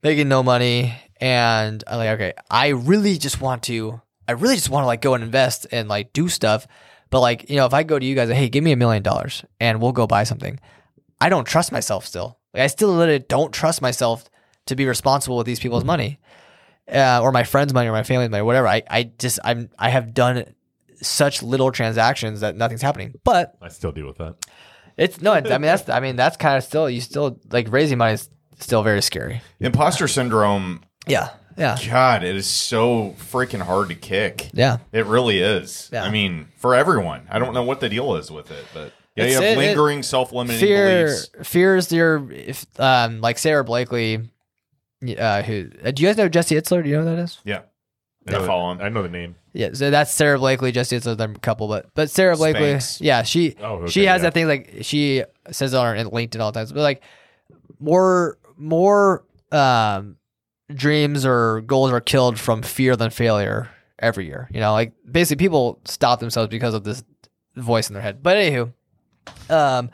[0.03, 4.69] making no money, and I'm like, okay, I really just want to, I really just
[4.69, 6.67] want to like go and invest and like do stuff.
[7.11, 8.75] But like, you know, if I go to you guys, and hey, give me a
[8.75, 10.59] million dollars and we'll go buy something,
[11.19, 12.39] I don't trust myself still.
[12.53, 14.29] Like, I still literally don't trust myself
[14.65, 16.19] to be responsible with these people's money,
[16.91, 18.67] uh, or my friends' money, or my family's money, whatever.
[18.67, 20.53] I, I just, I'm, I have done
[21.01, 23.13] such little transactions that nothing's happening.
[23.23, 24.35] But I still deal with that.
[24.97, 27.97] it's no, I mean that's, I mean that's kind of still, you still like raising
[27.97, 29.41] money is still very scary.
[29.59, 30.81] Imposter syndrome.
[31.07, 34.49] Yeah, yeah, God, it is so freaking hard to kick.
[34.53, 34.77] yeah.
[34.91, 35.89] It really is.
[35.91, 36.03] Yeah.
[36.03, 37.27] I mean, for everyone.
[37.29, 39.51] I don't know what the deal is with it, but yeah, It's- you have it-
[39.51, 41.29] it- lingering self-limiting fear beliefs.
[41.43, 44.29] fears your if um like Sara Blakely
[45.17, 47.39] uh who uh, do you guys know Jesse Itzler do you know who that is
[47.43, 47.61] Yeah.
[48.27, 48.81] I know, I follow him.
[48.81, 49.35] I know the name.
[49.51, 53.01] yeah so that's Sara Blakely Jesse Itzler they're a couple but but Sara Blakely Spanx.
[53.01, 54.23] yeah she Oh, okay, she has yeah.
[54.29, 57.01] that thing like she says on her LinkedIn all the times but like
[57.79, 60.17] more more um
[60.75, 63.69] dreams or goals are killed from fear than failure
[63.99, 67.03] every year you know like basically people stop themselves because of this
[67.55, 68.71] voice in their head but anywho
[69.49, 69.89] um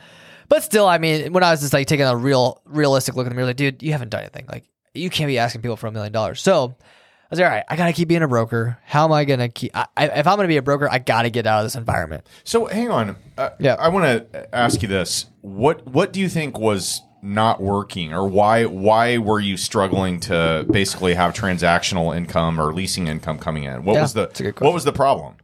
[0.49, 3.31] but still, I mean, when I was just like taking a real, realistic look in
[3.31, 4.45] the mirror, like, dude, you haven't done anything.
[4.47, 4.63] Like,
[4.93, 6.41] you can't be asking people for a million dollars.
[6.41, 8.77] So I was like, all right, I gotta keep being a broker.
[8.85, 9.75] How am I gonna keep?
[9.75, 12.25] I, I, if I'm gonna be a broker, I gotta get out of this environment.
[12.45, 13.17] So hang on.
[13.37, 13.75] Uh, Yeah.
[13.77, 15.25] I want to ask you this.
[15.41, 20.65] What what do you think was not working or why why were you struggling to
[20.69, 23.83] basically have transactional income or leasing income coming in?
[23.83, 25.35] What Yeah, was the that's a good what was the problem?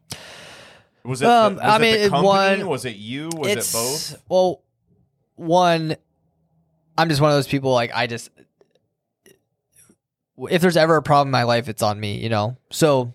[1.03, 2.28] Was it, Um, the, was I it mean, the company?
[2.28, 3.30] one- was it you?
[3.36, 4.21] Was it both?
[4.30, 4.61] well,
[5.36, 5.95] one,
[6.97, 7.71] I'm just one of those people.
[7.74, 8.30] Like, I just
[10.49, 12.17] if there's ever a problem in my life, it's on me.
[12.19, 12.57] You know.
[12.71, 13.13] So,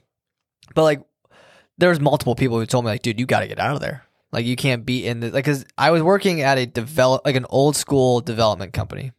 [0.75, 1.01] but like,
[1.79, 4.05] there's multiple people who told me like, dude, you got to get out of there.
[4.31, 7.37] Like, you can't be in the like, cause I was working at a develop like
[7.37, 9.13] an old school development company.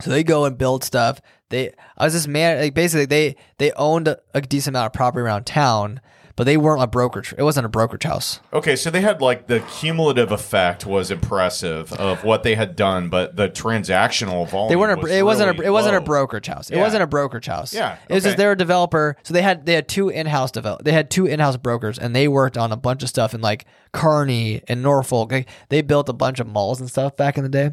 [0.00, 1.20] So they go and build stuff.
[1.50, 4.92] They, I was this man, like basically they, they owned a, a decent amount of
[4.94, 6.00] property around town,
[6.36, 7.34] but they weren't a brokerage.
[7.36, 8.40] It wasn't a brokerage house.
[8.52, 13.08] Okay, so they had like the cumulative effect was impressive of what they had done,
[13.08, 14.68] but the transactional volume.
[14.70, 14.98] They weren't.
[14.98, 15.52] A, was it wasn't.
[15.52, 16.70] really A, it wasn't a brokerage house.
[16.70, 16.82] It Yeah.
[16.82, 17.72] wasn't a brokerage house.
[17.74, 18.30] Yeah, It was okay.
[18.30, 19.16] just they were a developer.
[19.22, 20.84] So they had they had two in house develop.
[20.84, 23.40] They had two in house brokers, and they worked on a bunch of stuff in
[23.40, 25.32] like Kearney and Norfolk.
[25.32, 27.72] Like, they built a bunch of malls and stuff back in the day.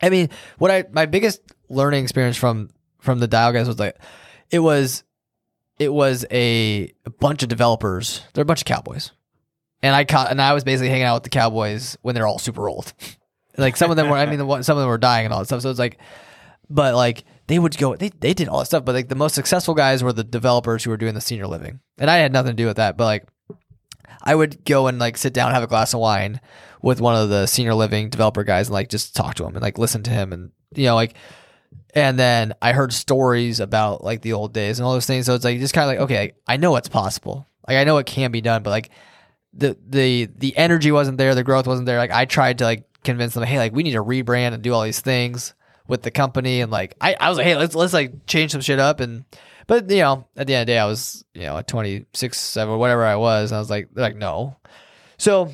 [0.00, 0.28] I mean,
[0.58, 2.70] what I my biggest learning experience from
[3.00, 3.96] from the Dial guys was like,
[4.50, 5.04] it was,
[5.78, 8.22] it was a, bunch of developers.
[8.32, 9.12] They're a bunch of cowboys,
[9.82, 12.38] and I caught and I was basically hanging out with the cowboys when they're all
[12.38, 12.92] super old.
[13.56, 15.46] like some of them were, I mean, some of them were dying and all that
[15.46, 15.62] stuff.
[15.62, 15.98] So it's like,
[16.70, 18.84] but like they would go, they they did all that stuff.
[18.84, 21.80] But like the most successful guys were the developers who were doing the senior living,
[21.98, 22.96] and I had nothing to do with that.
[22.96, 23.28] But like,
[24.22, 26.40] I would go and like sit down, have a glass of wine
[26.82, 29.62] with one of the senior living developer guys, and like just talk to him and
[29.62, 31.14] like listen to him, and you know like.
[31.94, 35.26] And then I heard stories about like the old days and all those things.
[35.26, 37.48] So it's like just kind of like, okay, like, I know it's possible.
[37.66, 38.90] Like I know it can be done, but like
[39.52, 41.98] the the the energy wasn't there, the growth wasn't there.
[41.98, 44.72] Like I tried to like convince them, hey, like we need to rebrand and do
[44.72, 45.54] all these things
[45.86, 48.60] with the company, and like I, I was like, hey, let's let's like change some
[48.60, 49.24] shit up, and
[49.66, 52.06] but you know, at the end of the day, I was you know at twenty
[52.14, 54.56] six, seven, whatever I was, I was like, like no,
[55.16, 55.52] so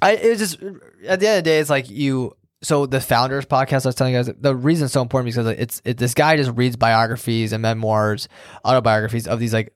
[0.00, 0.62] I it was just
[1.06, 2.36] at the end of the day, it's like you.
[2.62, 5.48] So the founders podcast I was telling you guys, the reason it's so important because
[5.58, 8.28] it's it, this guy just reads biographies and memoirs,
[8.64, 9.74] autobiographies of these like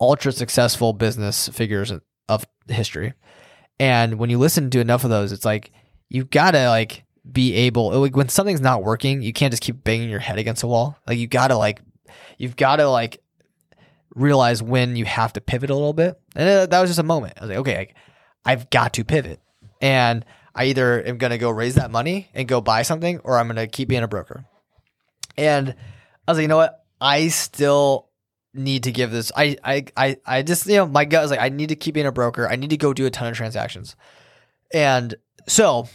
[0.00, 1.92] ultra successful business figures
[2.28, 3.14] of history.
[3.78, 5.72] And when you listen to enough of those, it's like
[6.08, 10.08] you gotta like be able like when something's not working, you can't just keep banging
[10.08, 10.96] your head against a wall.
[11.06, 11.80] Like you gotta like
[12.38, 13.20] you've gotta like
[14.14, 16.18] realize when you have to pivot a little bit.
[16.34, 17.34] And uh, that was just a moment.
[17.36, 17.94] I was like, okay, like,
[18.44, 19.40] I've got to pivot.
[19.80, 20.24] And
[20.56, 23.66] I either am gonna go raise that money and go buy something, or I'm gonna
[23.66, 24.44] keep being a broker.
[25.36, 25.68] And
[26.26, 26.82] I was like, you know what?
[27.00, 28.08] I still
[28.54, 29.30] need to give this.
[29.36, 31.94] I, I, I, I just, you know, my gut was like, I need to keep
[31.94, 32.48] being a broker.
[32.48, 33.96] I need to go do a ton of transactions.
[34.72, 35.14] And
[35.46, 35.88] so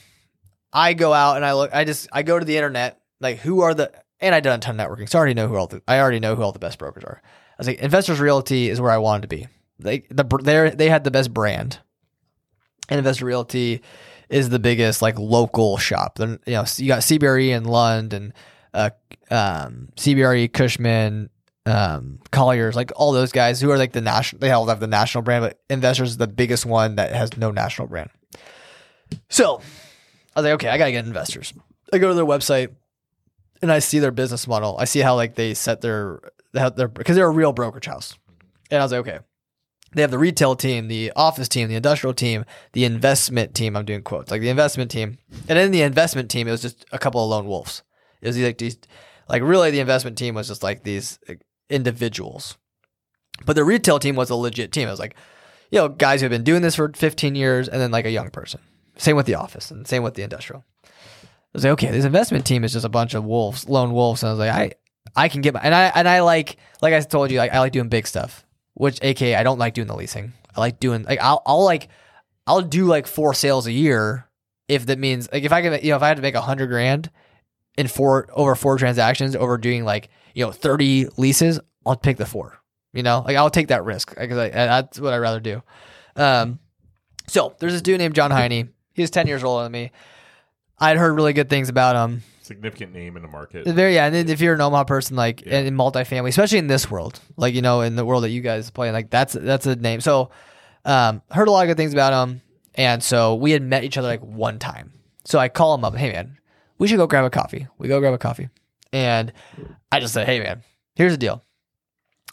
[0.71, 3.61] I go out and I look, I just, I go to the internet, like who
[3.61, 5.09] are the, and I done a ton of networking.
[5.09, 7.03] So I already know who all the, I already know who all the best brokers
[7.03, 7.21] are.
[7.23, 9.47] I was like, Investors Realty is where I wanted to be.
[9.79, 11.79] They, the, they they had the best brand.
[12.89, 13.81] And Investor Realty
[14.31, 16.17] is the biggest like local shop.
[16.17, 18.33] Then you know you got CBRE in Lund and
[18.73, 18.89] uh,
[19.29, 21.29] um, CBRE Cushman,
[21.65, 24.39] um, Colliers, like all those guys who are like the national.
[24.39, 27.51] They all have the national brand, but Investors is the biggest one that has no
[27.51, 28.09] national brand.
[29.29, 29.61] So
[30.35, 31.53] I was like, okay, I gotta get investors.
[31.91, 32.73] I go to their website
[33.61, 34.77] and I see their business model.
[34.79, 36.21] I see how like they set their
[36.53, 38.17] their because they're a real brokerage house,
[38.69, 39.19] and I was like, okay.
[39.93, 43.75] They have the retail team, the office team, the industrial team, the investment team.
[43.75, 45.17] I'm doing quotes like the investment team,
[45.49, 47.83] and in the investment team, it was just a couple of lone wolves.
[48.21, 48.77] It was like these,
[49.27, 51.19] like really, the investment team was just like these
[51.69, 52.57] individuals,
[53.45, 54.87] but the retail team was a legit team.
[54.87, 55.15] It was like,
[55.71, 58.11] you know, guys who have been doing this for 15 years, and then like a
[58.11, 58.61] young person.
[58.97, 60.63] Same with the office, and same with the industrial.
[60.85, 60.89] I
[61.53, 64.29] was like, okay, this investment team is just a bunch of wolves, lone wolves, and
[64.29, 67.01] I was like, I, I can get, my, and I, and I like, like I
[67.01, 70.33] told you, I like doing big stuff which aka I don't like doing the leasing.
[70.55, 71.89] I like doing like I'll I'll like
[72.47, 74.27] I'll do like four sales a year
[74.67, 76.41] if that means like if I can you know if I had to make a
[76.41, 77.09] hundred grand
[77.77, 82.25] in four over four transactions over doing like you know thirty leases, I'll pick the
[82.25, 82.57] four.
[82.93, 85.63] You know, like I'll take that risk because I, that's what I'd rather do.
[86.15, 86.59] Um,
[87.27, 88.69] so there's this dude named John Heine.
[88.93, 89.91] He's ten years older than me.
[90.77, 92.23] I'd heard really good things about him.
[92.51, 93.65] Significant name in the market.
[93.65, 95.59] Very yeah, and then if you're an Omaha person, like Yeah.
[95.59, 98.41] in, in multifamily, especially in this world, like you know, in the world that you
[98.41, 100.01] guys play, in, like that's that's a name.
[100.01, 100.31] So,
[100.83, 102.41] um, heard a lot of good things about him,
[102.75, 104.91] and so we had met each other like one time.
[105.23, 106.37] So I call him up, hey man,
[106.77, 107.67] we should go grab a coffee.
[107.77, 108.49] We go grab a coffee,
[108.91, 109.31] and
[109.91, 110.61] I just said, hey man,
[110.95, 111.41] here's the deal.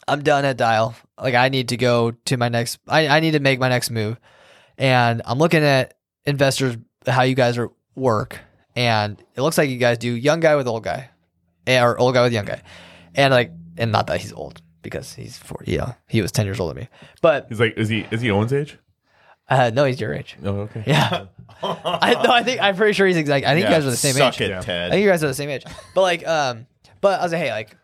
[0.07, 0.95] I'm done at Dial.
[1.21, 2.79] Like I need to go to my next.
[2.87, 4.19] I, I need to make my next move,
[4.77, 5.93] and I'm looking at
[6.25, 6.75] investors
[7.07, 8.39] how you guys are work,
[8.79, 11.09] and it looks like you guys do young guy with old guy,
[11.67, 12.61] eh, or old guy with young guy,
[13.13, 15.69] and like, and not that he's old because he's 40.
[15.71, 16.89] Yeah, he was 10 years older than me,
[17.21, 18.77] but He's like, is he is he Owen's age?
[19.49, 20.37] uh, no, he's your age.
[20.45, 20.83] Oh, okay.
[20.87, 21.25] Yeah,
[21.63, 23.45] I no, I think I'm pretty sure he's exact.
[23.45, 24.41] I think you guys are the same suck age.
[24.41, 24.61] it, Yeah.
[24.61, 24.87] Ted.
[24.87, 25.65] I think you guys are the same age.
[25.93, 26.65] But like, um,
[27.01, 27.75] but I was like, hey, like,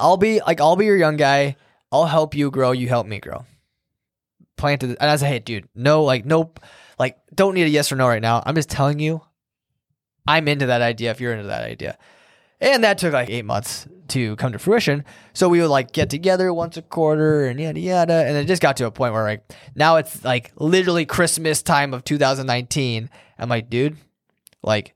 [0.00, 1.56] I'll be like, I'll be your young guy.
[1.92, 2.72] I'll help you grow.
[2.72, 3.44] You help me grow.
[4.56, 6.58] Planted, and I was like, hey, dude, no, like, nope,
[6.98, 8.42] like, don't need a yes or no right now.
[8.46, 9.20] I'm just telling you,
[10.26, 11.10] I'm into that idea.
[11.10, 11.98] If you're into that idea,
[12.60, 15.04] and that took like eight months to come to fruition.
[15.34, 18.62] So we would like get together once a quarter and yada yada, and it just
[18.62, 23.10] got to a point where like now it's like literally Christmas time of 2019.
[23.38, 23.96] I'm like, dude,
[24.62, 24.94] like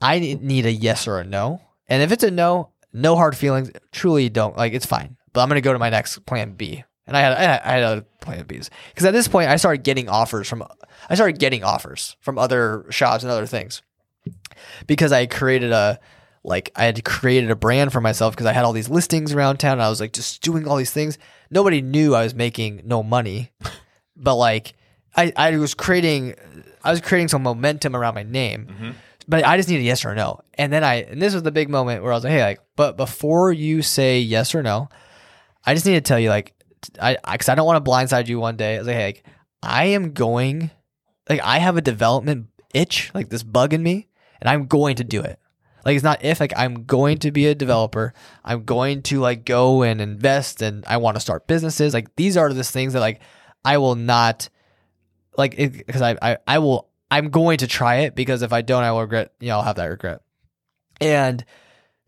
[0.00, 1.62] I need a yes or a no.
[1.88, 3.70] And if it's a no, no hard feelings.
[3.92, 5.16] Truly don't like it's fine.
[5.32, 6.84] But I'm gonna go to my next plan B.
[7.06, 7.32] and I had
[7.64, 10.64] I had, other plan Bs because at this point I started getting offers from
[11.08, 13.82] I started getting offers from other shops and other things
[14.86, 15.98] because I created a
[16.44, 19.58] like I had created a brand for myself because I had all these listings around
[19.58, 21.18] town and I was like just doing all these things.
[21.50, 23.50] Nobody knew I was making no money,
[24.16, 24.74] but like
[25.16, 26.34] I, I was creating
[26.82, 28.66] I was creating some momentum around my name.
[28.70, 28.90] Mm-hmm.
[29.26, 30.40] But I just needed yes or no.
[30.54, 32.60] And then I and this was the big moment where I was like, hey, like,
[32.76, 34.88] but before you say yes or no,
[35.64, 36.52] I just need to tell you, like,
[37.00, 38.76] I because I, don't want to blindside you one day.
[38.76, 39.24] I was like, hey, like,
[39.62, 40.70] I am going,
[41.28, 44.08] like, I have a development itch, like this bug in me,
[44.44, 45.40] and I'm going to do it.
[45.84, 48.14] Like, it's not if, like, I'm going to be a developer.
[48.44, 51.92] I'm going to like go and invest, and I want to start businesses.
[51.92, 53.20] Like, these are the things that like
[53.64, 54.48] I will not
[55.36, 58.82] like because I, I I will I'm going to try it because if I don't,
[58.82, 59.32] I will regret.
[59.40, 60.20] You know, I'll have that regret.
[61.00, 61.44] And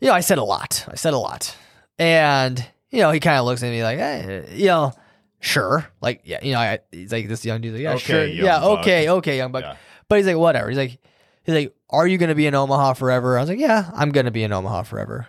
[0.01, 0.87] you know, I said a lot.
[0.91, 1.57] I said a lot,
[1.99, 4.93] and you know, he kind of looks at me like, eh, you know,
[5.41, 8.27] sure, like yeah, you know, I, he's like this young dude's like, yeah, Okay, sure,
[8.27, 8.79] yeah, buck.
[8.81, 9.65] okay, okay, young buck.
[9.65, 9.77] Yeah.
[10.09, 10.69] But he's like, whatever.
[10.69, 10.99] He's like,
[11.47, 13.39] he's like, are you going to be in Omaha forever?
[13.39, 15.29] I was like, yeah, I'm going to be in Omaha forever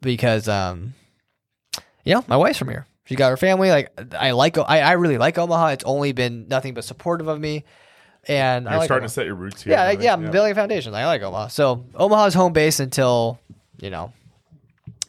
[0.00, 0.94] because, um,
[2.04, 2.86] you know, my wife's from here.
[3.04, 3.70] She got her family.
[3.70, 5.68] Like, I like, I, I really like Omaha.
[5.68, 7.64] It's only been nothing but supportive of me,
[8.26, 9.08] and I You're like starting Omaha.
[9.08, 9.72] to set your roots here.
[9.72, 10.00] Yeah, right?
[10.00, 10.94] yeah, I'm building a foundation.
[10.94, 11.48] I like Omaha.
[11.48, 13.38] So Omaha's home base until
[13.80, 14.12] you know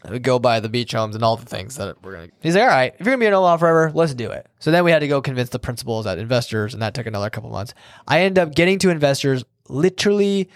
[0.10, 2.30] we go by the beach homes and all the things that we're gonna.
[2.42, 4.48] He's like, all right, if you're gonna be in Omaha forever, let's do it.
[4.60, 7.30] So then we had to go convince the principals at investors, and that took another
[7.30, 7.74] couple months.
[8.08, 10.50] I ended up getting to investors literally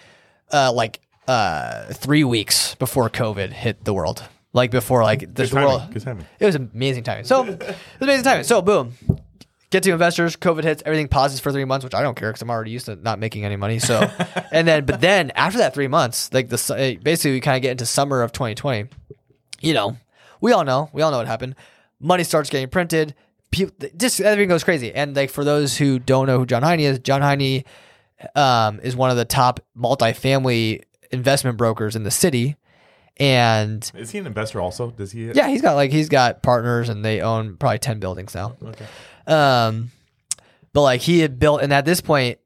[0.52, 4.24] uh, like uh, three weeks before COVID hit the world.
[4.56, 5.82] Like before, like this timing, world.
[5.92, 6.26] good timing.
[6.40, 7.24] It was amazing timing.
[7.24, 8.44] So it was amazing timing.
[8.44, 8.94] So boom,
[9.72, 10.36] get to investors.
[10.36, 10.84] COVID hits.
[10.86, 13.18] Everything pauses for three months, which I don't care because I'm already used to not
[13.18, 13.80] making any money.
[13.80, 14.00] So,
[14.52, 17.64] and then but then after that three months, like the eh, basically we kind of
[17.64, 18.90] get into summer of 2020.
[19.62, 19.98] You know,
[20.40, 20.90] we all know.
[20.94, 21.56] We all know what happened.
[22.00, 23.16] Money starts getting printed.
[23.50, 24.94] People, just everything goes crazy.
[24.94, 27.64] And like for those who don't know who John Heine is, John Heine
[28.36, 32.56] um, is one of the top multifamily investment brokers in the city.
[33.18, 34.90] And Is he an investor also?
[34.90, 35.32] Does he?
[35.32, 38.56] yeah, he's got like he's got partners and they own probably ten buildings now.
[38.64, 38.86] Okay.
[39.28, 39.92] Um,
[40.74, 42.40] but like he had built, and at this point,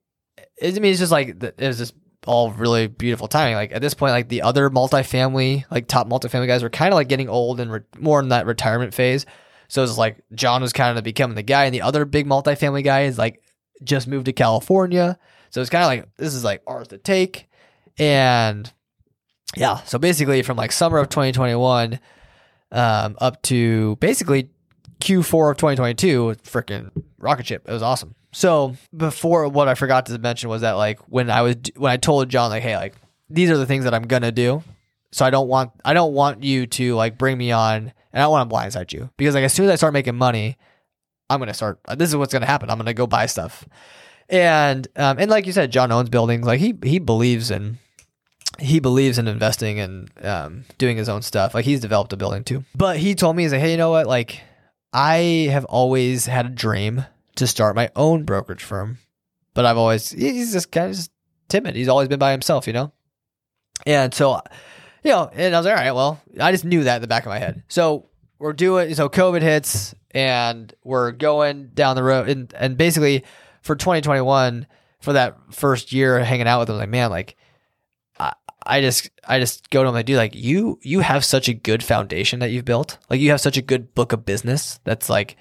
[0.57, 1.93] it, I mean, it's just like it was just
[2.25, 3.55] all really beautiful timing.
[3.55, 6.95] Like at this point, like the other multifamily, like top multifamily guys were kind of
[6.95, 9.25] like getting old and re- more in that retirement phase.
[9.69, 12.83] So it's like John was kind of becoming the guy, and the other big multifamily
[12.83, 13.41] guy is like
[13.83, 15.17] just moved to California.
[15.57, 17.49] So it's kind of like this is like ours to take,
[17.97, 18.71] and
[19.55, 19.77] yeah.
[19.85, 21.99] So basically, from like summer of 2021
[22.71, 24.51] um, up to basically
[24.99, 27.65] Q4 of 2022, freaking rocket ship.
[27.67, 28.13] It was awesome.
[28.31, 31.97] So before, what I forgot to mention was that like when I was when I
[31.97, 32.93] told John like, hey, like
[33.27, 34.61] these are the things that I'm gonna do.
[35.11, 38.19] So I don't want I don't want you to like bring me on, and I
[38.19, 40.55] don't want to blindside you because like as soon as I start making money,
[41.31, 41.79] I'm gonna start.
[41.95, 42.69] This is what's gonna happen.
[42.69, 43.67] I'm gonna go buy stuff,
[44.29, 46.45] and um, and like you said, John owns buildings.
[46.45, 47.79] Like he he believes in
[48.59, 51.53] he believes in investing and um, doing his own stuff.
[51.53, 52.63] Like he's developed a building too.
[52.75, 54.07] But he told me, he's like, hey, you know what?
[54.07, 54.41] Like
[54.93, 57.05] I have always had a dream
[57.35, 58.97] to start my own brokerage firm,
[59.53, 61.11] but I've always he's just kind of just
[61.49, 61.75] timid.
[61.75, 62.91] He's always been by himself, you know.
[63.85, 64.41] And so,
[65.03, 67.07] you know, and I was like, all right, well, I just knew that in the
[67.07, 67.63] back of my head.
[67.67, 68.09] So
[68.39, 68.93] we're doing.
[68.95, 73.23] So COVID hits, and we're going down the road, and and basically
[73.67, 74.65] for 2021,
[74.99, 77.37] for that first year hanging out with him, like man, like
[78.67, 81.47] I just I just go to him and I do like you you have such
[81.47, 82.97] a good foundation that you've built.
[83.09, 85.37] Like you have such a good book of business that's like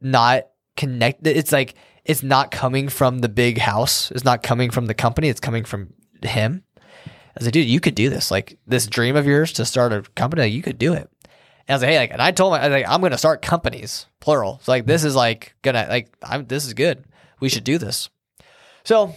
[0.00, 1.36] not connected.
[1.36, 4.10] It's like it's not coming from the big house.
[4.10, 5.28] It's not coming from the company.
[5.28, 6.62] It's coming from him.
[6.76, 8.30] I was like, dude, you could do this.
[8.30, 11.10] Like this dream of yours to start a company, like, you could do it.
[11.24, 13.18] And I was like, hey, like, and I told him, I was like, I'm gonna
[13.18, 14.60] start companies, plural.
[14.62, 17.04] So like, this is like gonna like, I'm this is good.
[17.40, 18.08] We should do this.
[18.84, 19.14] So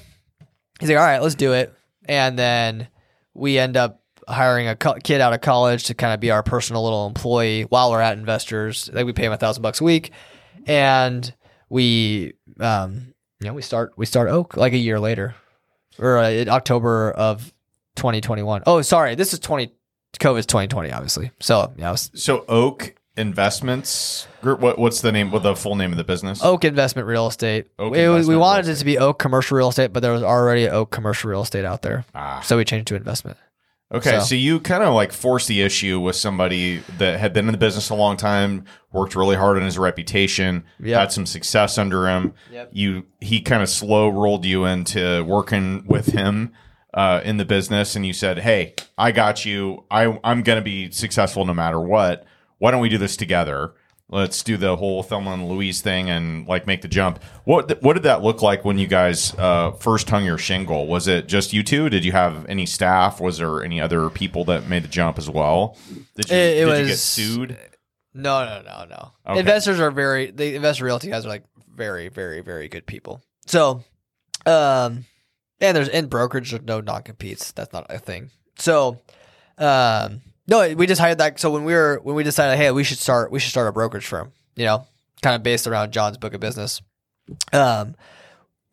[0.80, 1.74] he's like, all right, let's do it.
[2.06, 2.88] And then
[3.34, 6.44] we end up hiring a co- kid out of college to kind of be our
[6.44, 8.90] personal little employee while we're at investors.
[8.92, 10.12] Like we pay him a thousand bucks a week,
[10.66, 11.34] and
[11.70, 15.36] we, um, you know, we start we start Oak like a year later,
[15.98, 17.54] or uh, October of
[17.96, 18.64] 2021.
[18.66, 19.72] Oh, sorry, this is 20.
[20.20, 21.32] COVID's 2020, obviously.
[21.40, 24.60] So yeah, was So Oak Investments Group.
[24.60, 25.32] What, what's the name?
[25.32, 26.44] What the full name of the business?
[26.44, 27.68] Oak Investment Real Estate.
[27.80, 30.02] Oak It was- we Investment wanted Real it to be Oak Commercial Real Estate, but
[30.02, 32.42] there was already Oak Commercial Real Estate out there, Ah.
[32.44, 33.38] so we changed to investment.
[33.94, 37.48] Okay, So- so, you kind of like forced the issue with somebody that had been
[37.48, 40.98] in the business a long time, worked really hard on his reputation, Yep.
[41.00, 42.34] had some success under him.
[42.72, 46.54] You he kind of slow rolled you into working with him
[46.94, 49.84] uh, in the business, and you said, "Hey, I got you.
[49.92, 52.26] I I'm going to be successful no matter what.
[52.62, 53.74] Why don't we do this together?"
[54.14, 57.24] let's do the whole Thelma and Louise thing and like make the jump.
[57.46, 60.86] What what did that look like when you guys uh, first hung your shingle?
[60.88, 61.90] Was it just you two?
[61.90, 63.22] Did you have any staff?
[63.22, 65.78] Was there any other people that made the jump as well?
[66.18, 67.58] Did you, It- it did you was- get sued?
[68.14, 69.12] No, no, no, no.
[69.26, 69.40] Okay.
[69.40, 73.22] Investors are very the investor realty guys are like very, very, very good people.
[73.46, 73.82] So,
[74.46, 75.06] um,
[75.62, 77.54] and there's in brokerage there's no non competes.
[77.54, 78.30] That's not a thing.
[78.60, 79.00] So,
[79.58, 81.40] um, no, we just hired that.
[81.40, 83.72] So when we were when we decided, hey, we should start we should start a
[83.72, 84.32] brokerage firm.
[84.56, 84.88] You know,
[85.22, 86.82] kind of based around John's book of business.
[87.54, 87.96] Um,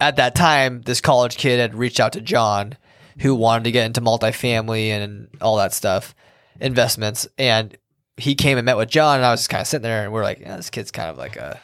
[0.00, 2.76] at that time, this college kid had reached out to John,
[3.20, 6.14] who wanted to get into multifamily and all that stuff,
[6.60, 7.76] investments, and
[8.16, 10.12] he came and met with John, and I was just kind of sitting there, and
[10.12, 11.60] we are like, yeah, this kid's kind of like a,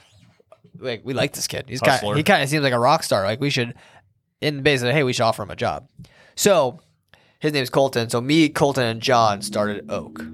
[0.78, 1.64] like we like this kid.
[1.68, 2.16] He's kind, Hustler.
[2.16, 3.24] he kind of seems like a rock star.
[3.24, 3.74] Like we should,
[4.40, 5.88] in the basically, hey, we should offer him a job.
[6.36, 6.80] So
[7.44, 8.08] his name's Colton.
[8.10, 10.24] So me, Colton, and John started Oak.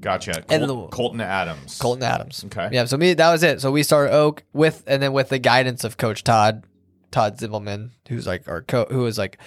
[0.00, 0.42] Gotcha.
[0.48, 1.78] And Col- the- Colton Adams.
[1.78, 2.44] Colton Adams.
[2.46, 2.68] Okay.
[2.72, 2.84] Yeah.
[2.86, 3.60] So me, that was it.
[3.60, 6.64] So we started Oak with, and then with the guidance of Coach Todd,
[7.12, 9.38] Todd Zibelman, who's like our co, who was like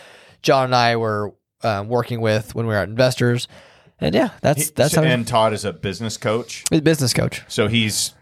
[0.41, 1.34] John and I were
[1.64, 3.48] um, working with when we were at Investors,
[4.00, 6.64] and yeah, that's that's So- how and Todd is a business coach.
[6.70, 7.41] he's a business coach.
[7.50, 8.14] So he's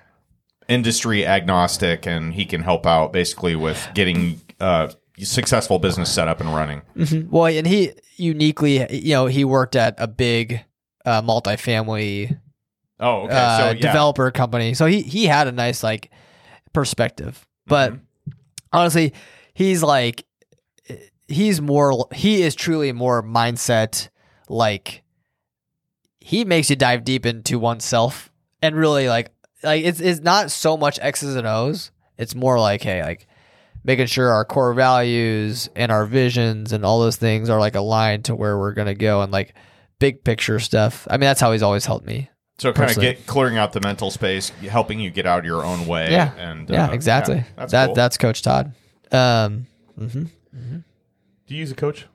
[0.70, 4.88] industry agnostic and he can help out basically with getting uh,
[5.20, 6.82] successful business set up and running.
[7.30, 10.64] Well, and he uniquely, you know, he worked at a big
[11.06, 12.40] uh, multifamily
[13.00, 13.34] Oh, okay.
[13.36, 13.74] uh, so yeah.
[13.74, 16.10] developer company, so he he had a nice like
[16.72, 17.46] perspective.
[17.68, 17.94] But
[18.72, 19.14] honestly,
[19.54, 20.26] he's like
[21.28, 24.10] he's more he is truly more mindset
[24.48, 25.04] like
[26.20, 29.32] he makes you dive deep into oneself and really like
[29.64, 31.92] like it's it's not so much X's and O's.
[32.18, 33.28] It's more like hey like
[33.84, 38.26] making sure our core values and our visions and all those things are like aligned
[38.26, 39.54] to where we're gonna go and like
[40.00, 41.08] big picture stuff.
[41.10, 42.30] I mean that's how he's always helped me.
[42.60, 45.66] So kind of get clearing out the mental space, helping you get out of your
[45.66, 46.12] own way.
[46.12, 46.34] Yeah.
[46.38, 47.38] and yeah, uh, exactly.
[47.38, 47.96] yeah, that's that cool.
[47.96, 48.74] that's Coach Todd.
[49.12, 49.68] Um,
[50.00, 50.30] mhm.
[51.46, 52.06] Do you use a coach?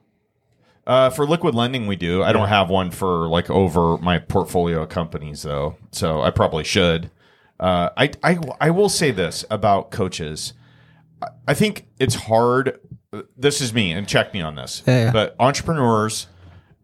[0.87, 2.23] Uh, for liquid lending, we do.
[2.23, 6.63] I don't have one for like over my portfolio of companies though, so I probably
[6.63, 7.11] should.
[7.59, 10.53] Uh, I, I I will say this about coaches.
[11.47, 12.79] I- think it's hard.
[13.37, 14.83] This is me, and check me on this.
[14.85, 15.11] Yeah, yeah.
[15.11, 16.27] But entrepreneurs,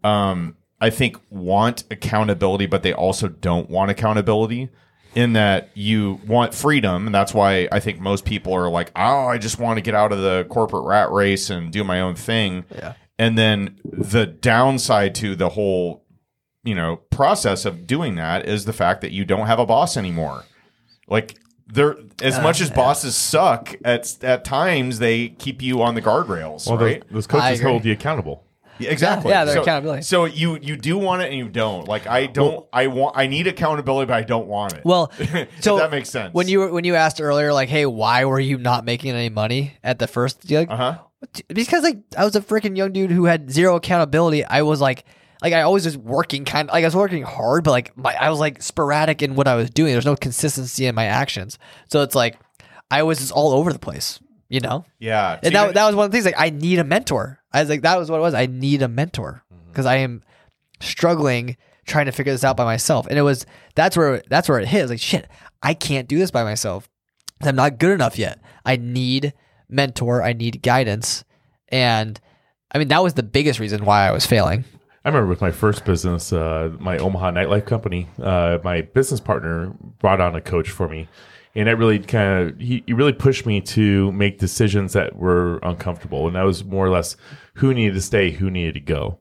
[0.03, 4.69] um, I think want accountability, but they also don't want accountability.
[5.13, 9.27] In that you want freedom, and that's why I think most people are like, "Oh,
[9.27, 12.15] I just want to get out of the corporate rat race and do my own
[12.15, 12.95] thing." Yeah.
[13.17, 16.03] And then the downside to the whole,
[16.65, 19.95] you know, process of doing that is the fact that you don't have a boss
[19.95, 20.43] anymore.
[21.07, 21.37] Like
[21.67, 26.67] there, as much as bosses suck at at times, they keep you on the guardrails,
[26.67, 27.01] Well, right?
[27.09, 28.43] those, those coaches hold you accountable.
[28.77, 29.31] Yeah, exactly.
[29.31, 30.01] Yeah, they're so, accountability.
[30.03, 31.87] So you you do want it and you don't.
[31.87, 32.65] Like I don't.
[32.73, 33.17] I want.
[33.17, 34.83] I need accountability, but I don't want it.
[34.83, 35.11] Well,
[35.61, 36.33] so that makes sense.
[36.33, 39.29] When you were- when you asked earlier, like, hey, why were you not making any
[39.29, 40.49] money at the first?
[40.49, 40.97] You're uh huh.
[41.47, 44.43] because like I was a freaking young dude who had zero accountability.
[44.43, 45.05] I was like,
[45.41, 48.13] like I always was working kind of like I was working hard, but like my
[48.13, 49.91] I was like sporadic in what I was doing.
[49.93, 51.57] There's no consistency in my actions,
[51.87, 52.37] so it's like
[52.91, 54.19] I was just all over the place,
[54.49, 54.85] you know.
[54.99, 55.39] Yeah.
[55.41, 56.25] And that, that was one of the things.
[56.25, 57.39] Like, I need a mentor.
[57.51, 58.33] I was like, that was what it was.
[58.33, 59.69] I need a mentor Mm-hmm.
[59.71, 60.23] because I am
[60.79, 63.07] struggling trying to figure this out by myself.
[63.07, 64.83] And it was that's where that's where it hit.
[64.83, 65.27] It like, shit,
[65.61, 66.89] I can't do this by myself.
[67.41, 68.39] I'm not good enough yet.
[68.65, 69.33] I need
[69.69, 70.23] mentor.
[70.23, 71.23] I need guidance.
[71.69, 72.19] And
[72.71, 74.65] I mean, that was the biggest reason why I was failing.
[75.05, 79.71] I remember with my first business, uh, my Omaha nightlife company, uh, my business partner
[79.99, 81.07] brought on a coach for me.
[81.53, 85.59] And that really kind of, he, he really pushed me to make decisions that were
[85.59, 86.25] uncomfortable.
[86.25, 87.17] And that was more or less
[87.53, 89.19] who needed to stay, who needed to go.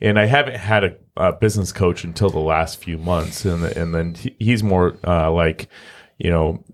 [0.00, 3.44] And I haven't had a, a business coach until the last few months.
[3.44, 5.68] And, and then he, he's more uh, like,
[6.16, 6.64] you know,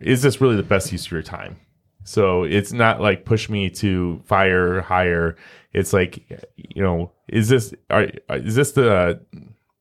[0.00, 1.60] is this really the best use of your time?
[2.04, 5.36] So it's not like push me to fire, hire.
[5.72, 6.22] It's like,
[6.56, 9.20] you know, is this are, is this the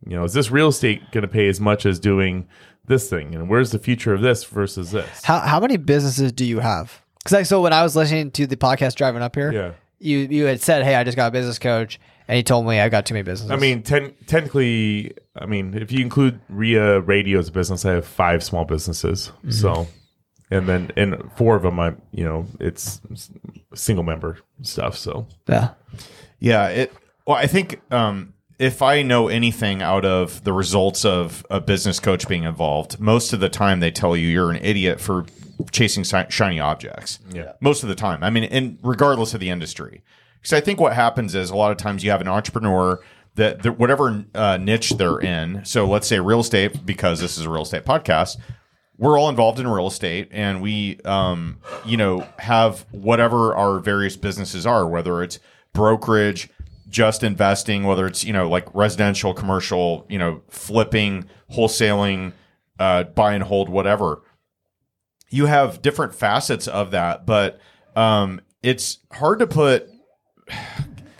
[0.06, 2.48] you know is this real estate going to pay as much as doing
[2.86, 3.36] this thing?
[3.36, 5.24] And where's the future of this versus this?
[5.24, 7.02] How how many businesses do you have?
[7.20, 9.72] Because like, so when I was listening to the podcast driving up here, Yeah.
[10.00, 12.80] you you had said, hey, I just got a business coach, and he told me
[12.80, 13.52] I got too many businesses.
[13.52, 17.92] I mean, ten, technically, I mean, if you include REIA Radio as a business, I
[17.92, 19.32] have five small businesses.
[19.38, 19.52] Mm-hmm.
[19.52, 19.88] So,
[20.52, 23.02] and then and four of them, I you know, it's
[23.74, 24.98] single member stuff.
[24.98, 25.72] So, yeah.
[26.40, 26.94] Yeah, it.
[27.26, 32.00] Well, I think um, if I know anything out of the results of a business
[32.00, 35.26] coach being involved, most of the time they tell you you're an idiot for
[35.72, 37.20] chasing si- shiny objects.
[37.32, 37.54] Yeah.
[37.62, 38.24] most of the time.
[38.24, 40.04] I mean, and regardless of the industry,
[40.42, 43.00] because I think what happens is a lot of times you have an entrepreneur
[43.36, 45.64] that that whatever uh, niche they're in.
[45.66, 48.38] So let's say real estate, because this is a real estate podcast.
[48.98, 54.16] We're all involved in real estate, and we, um, you know, have whatever our various
[54.16, 55.40] businesses are, whether it's
[55.74, 56.50] brokerage,
[56.90, 62.34] just investing, whether it's you know like residential, commercial, you know, flipping, wholesaling,
[62.80, 64.22] uh, buy and hold, whatever.
[65.30, 67.60] You have different facets of that, but
[67.96, 69.88] um, it's hard to put.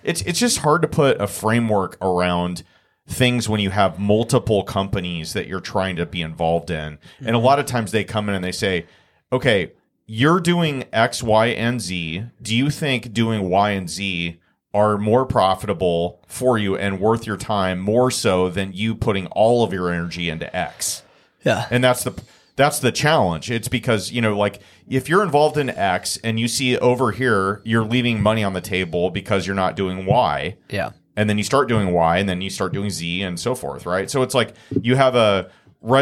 [0.06, 2.64] It's it's just hard to put a framework around
[3.08, 7.32] things when you have multiple companies that you're trying to be involved in, and a
[7.32, 7.46] mm-hmm.
[7.46, 8.86] lot of times they come in and they say,
[9.32, 9.72] "Okay,
[10.06, 12.26] you're doing X, Y, and Z.
[12.42, 14.40] Do you think doing Y and Z
[14.74, 19.64] are more profitable for you and worth your time more so than you putting all
[19.64, 21.04] of your energy into X?
[21.44, 21.68] Yeah.
[21.70, 22.22] And that's the
[22.56, 23.50] that's the challenge.
[23.50, 27.62] It's because, you know, like if you're involved in X and you see over here
[27.64, 30.92] you're leaving money on the table because you're not doing Y, Yeah.
[31.16, 33.86] And then you start doing Y, and then you start doing Z, and so forth,
[33.86, 34.10] right?
[34.10, 35.50] So it's like you have a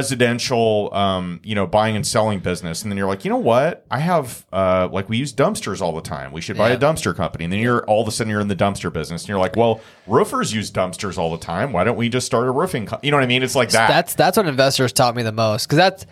[0.02, 3.86] residential, um, you know, buying and selling business, and then you're like, you know what?
[3.92, 6.32] I have, uh, like, we use dumpsters all the time.
[6.32, 6.76] We should buy Yeah.
[6.76, 9.24] a dumpster company, and then you're all of a sudden you're in the dumpster business,
[9.24, 11.74] and you're like, well, roofers use dumpsters all the time.
[11.74, 12.86] Why don't we just start a roofing?
[12.86, 13.00] Co-?
[13.02, 13.44] You know what I mean?
[13.44, 13.88] It's like that.
[13.90, 16.06] That's that's what investors taught me the most because that's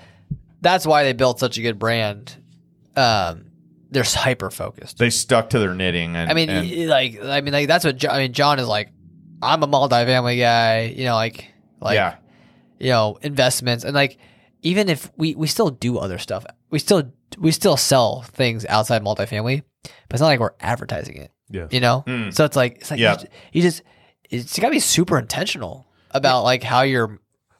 [0.62, 2.36] that's why they built such a good brand.
[2.96, 3.46] Um,
[3.92, 4.98] they're hyper focused.
[4.98, 7.98] they stuck to their knitting, and I mean, and- like I mean, like that's what
[7.98, 8.34] John, I mean.
[8.34, 8.90] John is like,
[9.42, 10.94] I'm a multifamily guy.
[10.96, 11.48] You know, like
[11.82, 12.16] like yeah,
[12.80, 14.18] you know investments and like
[14.62, 19.02] even if we we still do other stuff, we still we still sell things outside
[19.04, 21.32] multifamily, but it's not like we're advertising it.
[21.50, 21.68] Yeah.
[21.72, 22.34] You know, Mm.
[22.34, 23.12] so it's like it's like Yeah.
[23.14, 23.82] you, just, you just
[24.30, 27.20] it's got to be super intentional about like how you're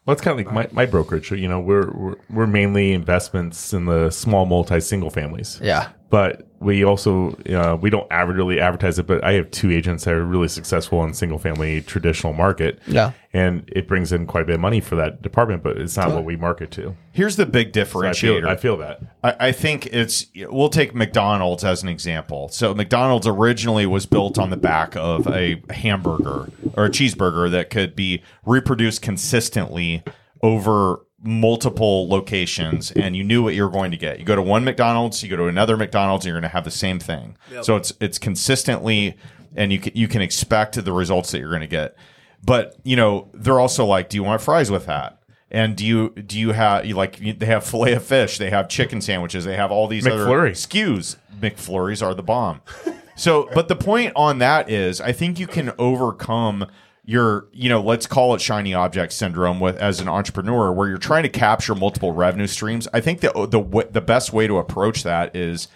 [0.10, 1.32] Well, it's kind of like my, my brokerage.
[1.32, 5.60] You know, we're, we're we're mainly investments in the small multi single families.
[5.62, 9.08] yeah But we also uh, we don't aver- really advertise it.
[9.08, 12.80] But I have two agents that are really successful in single family traditional market.
[12.88, 13.12] Yeah.
[13.32, 15.64] and it brings in quite a bit of money for that department.
[15.64, 16.96] But it's not what we market to.
[17.14, 18.40] here's the big So I differentiator.
[18.42, 19.02] feel I feel that.
[19.24, 22.50] I, I think it's we'll take McDonald's as an example.
[22.50, 27.70] So McDonald's originally was built on the back of a hamburger or a cheeseburger that
[27.70, 30.04] could be reproduced consistently
[30.42, 34.20] over multiple locations and you knew what you were going to get.
[34.20, 36.64] You go to one McDonald's, you go to another McDonald's, and you're going to have
[36.64, 37.38] the same thing.
[37.62, 39.18] So it's it's consistently
[39.56, 41.96] and you can, you can expect the results that you're going to get.
[42.44, 45.18] But, you know, they're also like, do you want fries with that?
[45.52, 48.52] And do you do you have you like you- they have fillet of fish, they
[48.52, 50.52] have chicken sandwiches, they have all these other McFlurry.
[50.52, 51.16] SKUs.
[51.42, 52.62] McFlurries are the bomb.
[53.16, 56.68] So, but the point on that is, I think you can overcome
[57.10, 61.00] your, you know, let's call it shiny object syndrome with as an entrepreneur, where you're
[61.00, 62.88] trying to capture multiple revenue streams.
[62.94, 65.70] I think the the w- the best way to approach that is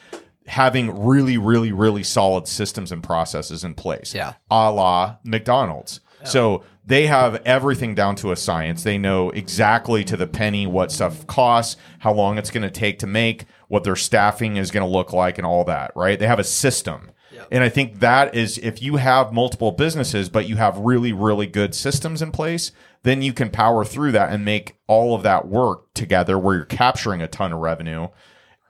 [0.45, 4.13] having really, really, really solid systems and processes in place.
[4.13, 4.33] Yeah.
[4.51, 6.01] a la McDonald's.
[6.25, 8.83] So they have everything down to a science.
[8.83, 12.99] They know exactly to the penny what stuff costs, how long it's going to take
[12.99, 16.17] to make, what their staffing is going to look like, and all that, right?
[16.19, 17.11] They have a system.
[17.51, 21.47] And I think that is if you have multiple businesses, but you have really, really
[21.47, 22.71] good systems in place,
[23.03, 26.65] then you can power through that and make all of that work together where you're
[26.65, 28.07] capturing a ton of revenue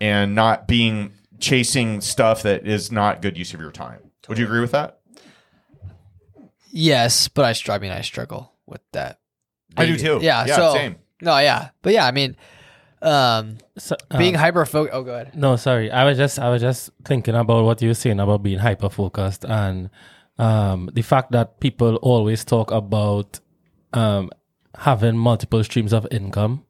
[0.01, 3.99] and not being chasing stuff that is not good use of your time.
[4.27, 4.99] Would you agree with that?
[6.71, 9.19] yes, but I str- I mean I struggle with that.
[9.77, 10.19] I do too.
[10.21, 10.95] Yeah, Yeah, so same.
[11.21, 12.35] no, yeah, but yeah, I mean,
[13.03, 14.95] um, So, being um, hyper focused.
[14.95, 15.35] Oh, go ahead.
[15.35, 15.91] No, sorry.
[15.91, 18.89] I was just I was just thinking about what you were saying about being hyper
[18.89, 19.89] focused and
[20.37, 23.39] um, the fact that people always talk about
[23.93, 24.31] um,
[24.77, 26.65] having multiple streams of income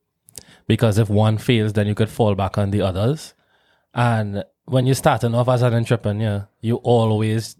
[0.67, 3.33] because if one fails, then you could fall back on the others.
[3.93, 7.55] And when you're starting off as an entrepreneur, you always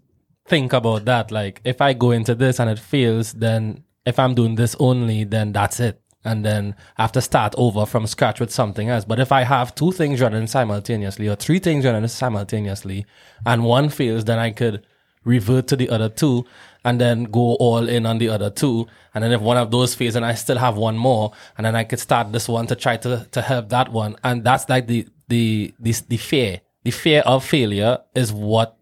[0.46, 1.30] think about that.
[1.30, 5.24] Like, if I go into this and it fails, then if I'm doing this only,
[5.24, 6.00] then that's it.
[6.24, 9.04] And then have to start over from scratch with something else.
[9.04, 13.04] But if I have two things running simultaneously or three things running simultaneously
[13.44, 14.86] and one fails, then I could
[15.24, 16.46] revert to the other two
[16.84, 18.86] and then go all in on the other two.
[19.14, 21.74] And then if one of those fails and I still have one more, and then
[21.76, 24.16] I could start this one to try to, to help that one.
[24.24, 26.60] And that's like the, the, the, the fear.
[26.84, 28.78] The fear of failure is what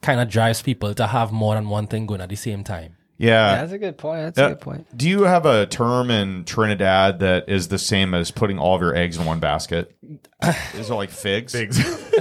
[0.00, 2.96] kind of drives people to have more than one thing going at the same time.
[3.22, 3.56] Yeah.
[3.56, 4.20] that's a good point.
[4.34, 4.96] That's Uh, a good point.
[4.98, 8.80] Do you have a term in Trinidad that is the same as putting all of
[8.82, 9.94] your eggs in one basket?
[10.74, 11.52] is it like figs?
[11.52, 11.78] Figs.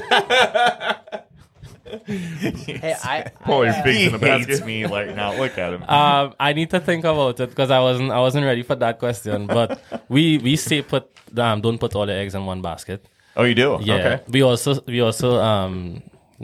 [2.08, 4.48] Hey, I, All your uh, figs He in the basket.
[4.48, 4.66] hates basket.
[4.66, 5.36] me like now.
[5.38, 5.84] Look at him.
[5.84, 8.98] Um, I need to think about it because I wasn't I wasn't ready for that
[9.00, 9.46] question.
[9.48, 13.06] But we we say put um don't put all the eggs in one basket.
[13.36, 13.78] oh, you do?
[13.82, 13.96] Yeah.
[13.96, 14.24] Okay.
[14.30, 16.02] We also we also um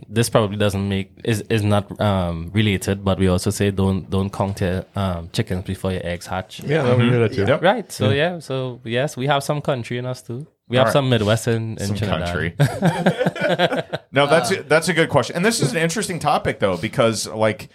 [0.10, 4.32] this probably doesn't make is is not um, related, but we also say don't don't
[4.32, 6.62] count your um, chickens before your eggs hatch.
[6.64, 7.46] Yeah, that we hear that too.
[7.46, 7.62] Yep.
[7.62, 7.92] Right.
[7.92, 8.40] So yeah.
[8.40, 10.48] So yes, we have some country in us too.
[10.70, 10.94] We have All right.
[10.94, 12.26] some Midwest in, in Some Trinidad.
[12.28, 12.56] country.
[14.12, 17.28] no, that's a, that's a good question, and this is an interesting topic though because
[17.28, 17.70] like.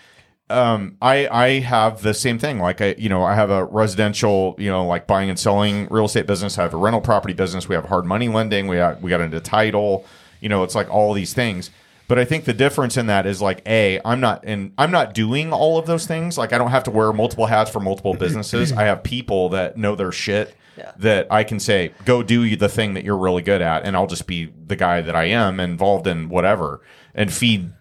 [0.51, 2.59] Um, I I have the same thing.
[2.59, 6.05] Like I, you know, I have a residential, you know, like buying and selling real
[6.05, 6.59] estate business.
[6.59, 7.70] I have a rental property business.
[7.70, 8.66] We have hard money lending.
[8.66, 10.05] We got we got into title.
[10.40, 11.70] You know, it's like all these things.
[12.13, 15.15] But I think the difference in that is like a I'm not and I'm not
[15.15, 16.37] doing all of those things.
[16.37, 18.71] Like I don't have to wear multiple hats for multiple businesses.
[18.77, 20.55] I have people that know their shit
[20.99, 24.07] that I can say go do the thing that you're really good at, and I'll
[24.07, 26.83] just be the guy that I am involved in whatever
[27.15, 27.73] and feed.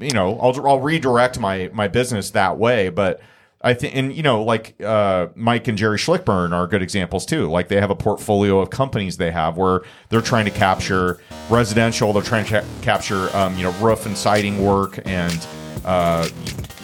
[0.00, 3.20] You know, I'll I'll redirect my my business that way, but.
[3.60, 7.48] I think, and you know, like uh, Mike and Jerry Schlickburn are good examples too.
[7.48, 9.80] Like they have a portfolio of companies they have where
[10.10, 11.18] they're trying to capture
[11.50, 15.44] residential, they're trying to ca- capture, um, you know, roof and siding work, and
[15.84, 16.28] uh,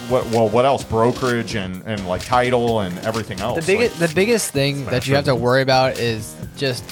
[0.08, 0.82] what well, what else?
[0.82, 3.64] Brokerage and and like title and everything else.
[3.64, 6.84] The biggest the biggest thing that you have to worry about is just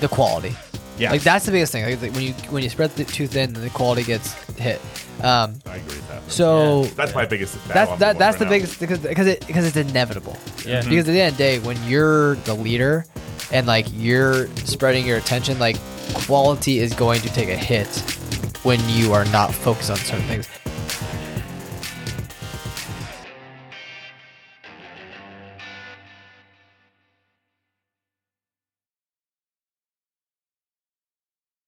[0.00, 0.54] the quality.
[0.98, 1.12] Yeah.
[1.12, 1.84] like that's the biggest thing.
[1.84, 4.80] Like, when you when you spread it too thin, then the quality gets hit.
[5.22, 6.30] Um, I agree with that.
[6.30, 7.56] so That's my biggest.
[7.68, 8.50] that's that, that's right the now.
[8.50, 10.36] biggest because because it because it's inevitable.
[10.64, 10.82] Yeah.
[10.82, 13.04] Because at the end of the day, when you're the leader
[13.52, 15.76] and like you're spreading your attention, like
[16.14, 17.88] quality is going to take a hit
[18.62, 20.48] when you are not focused on certain things.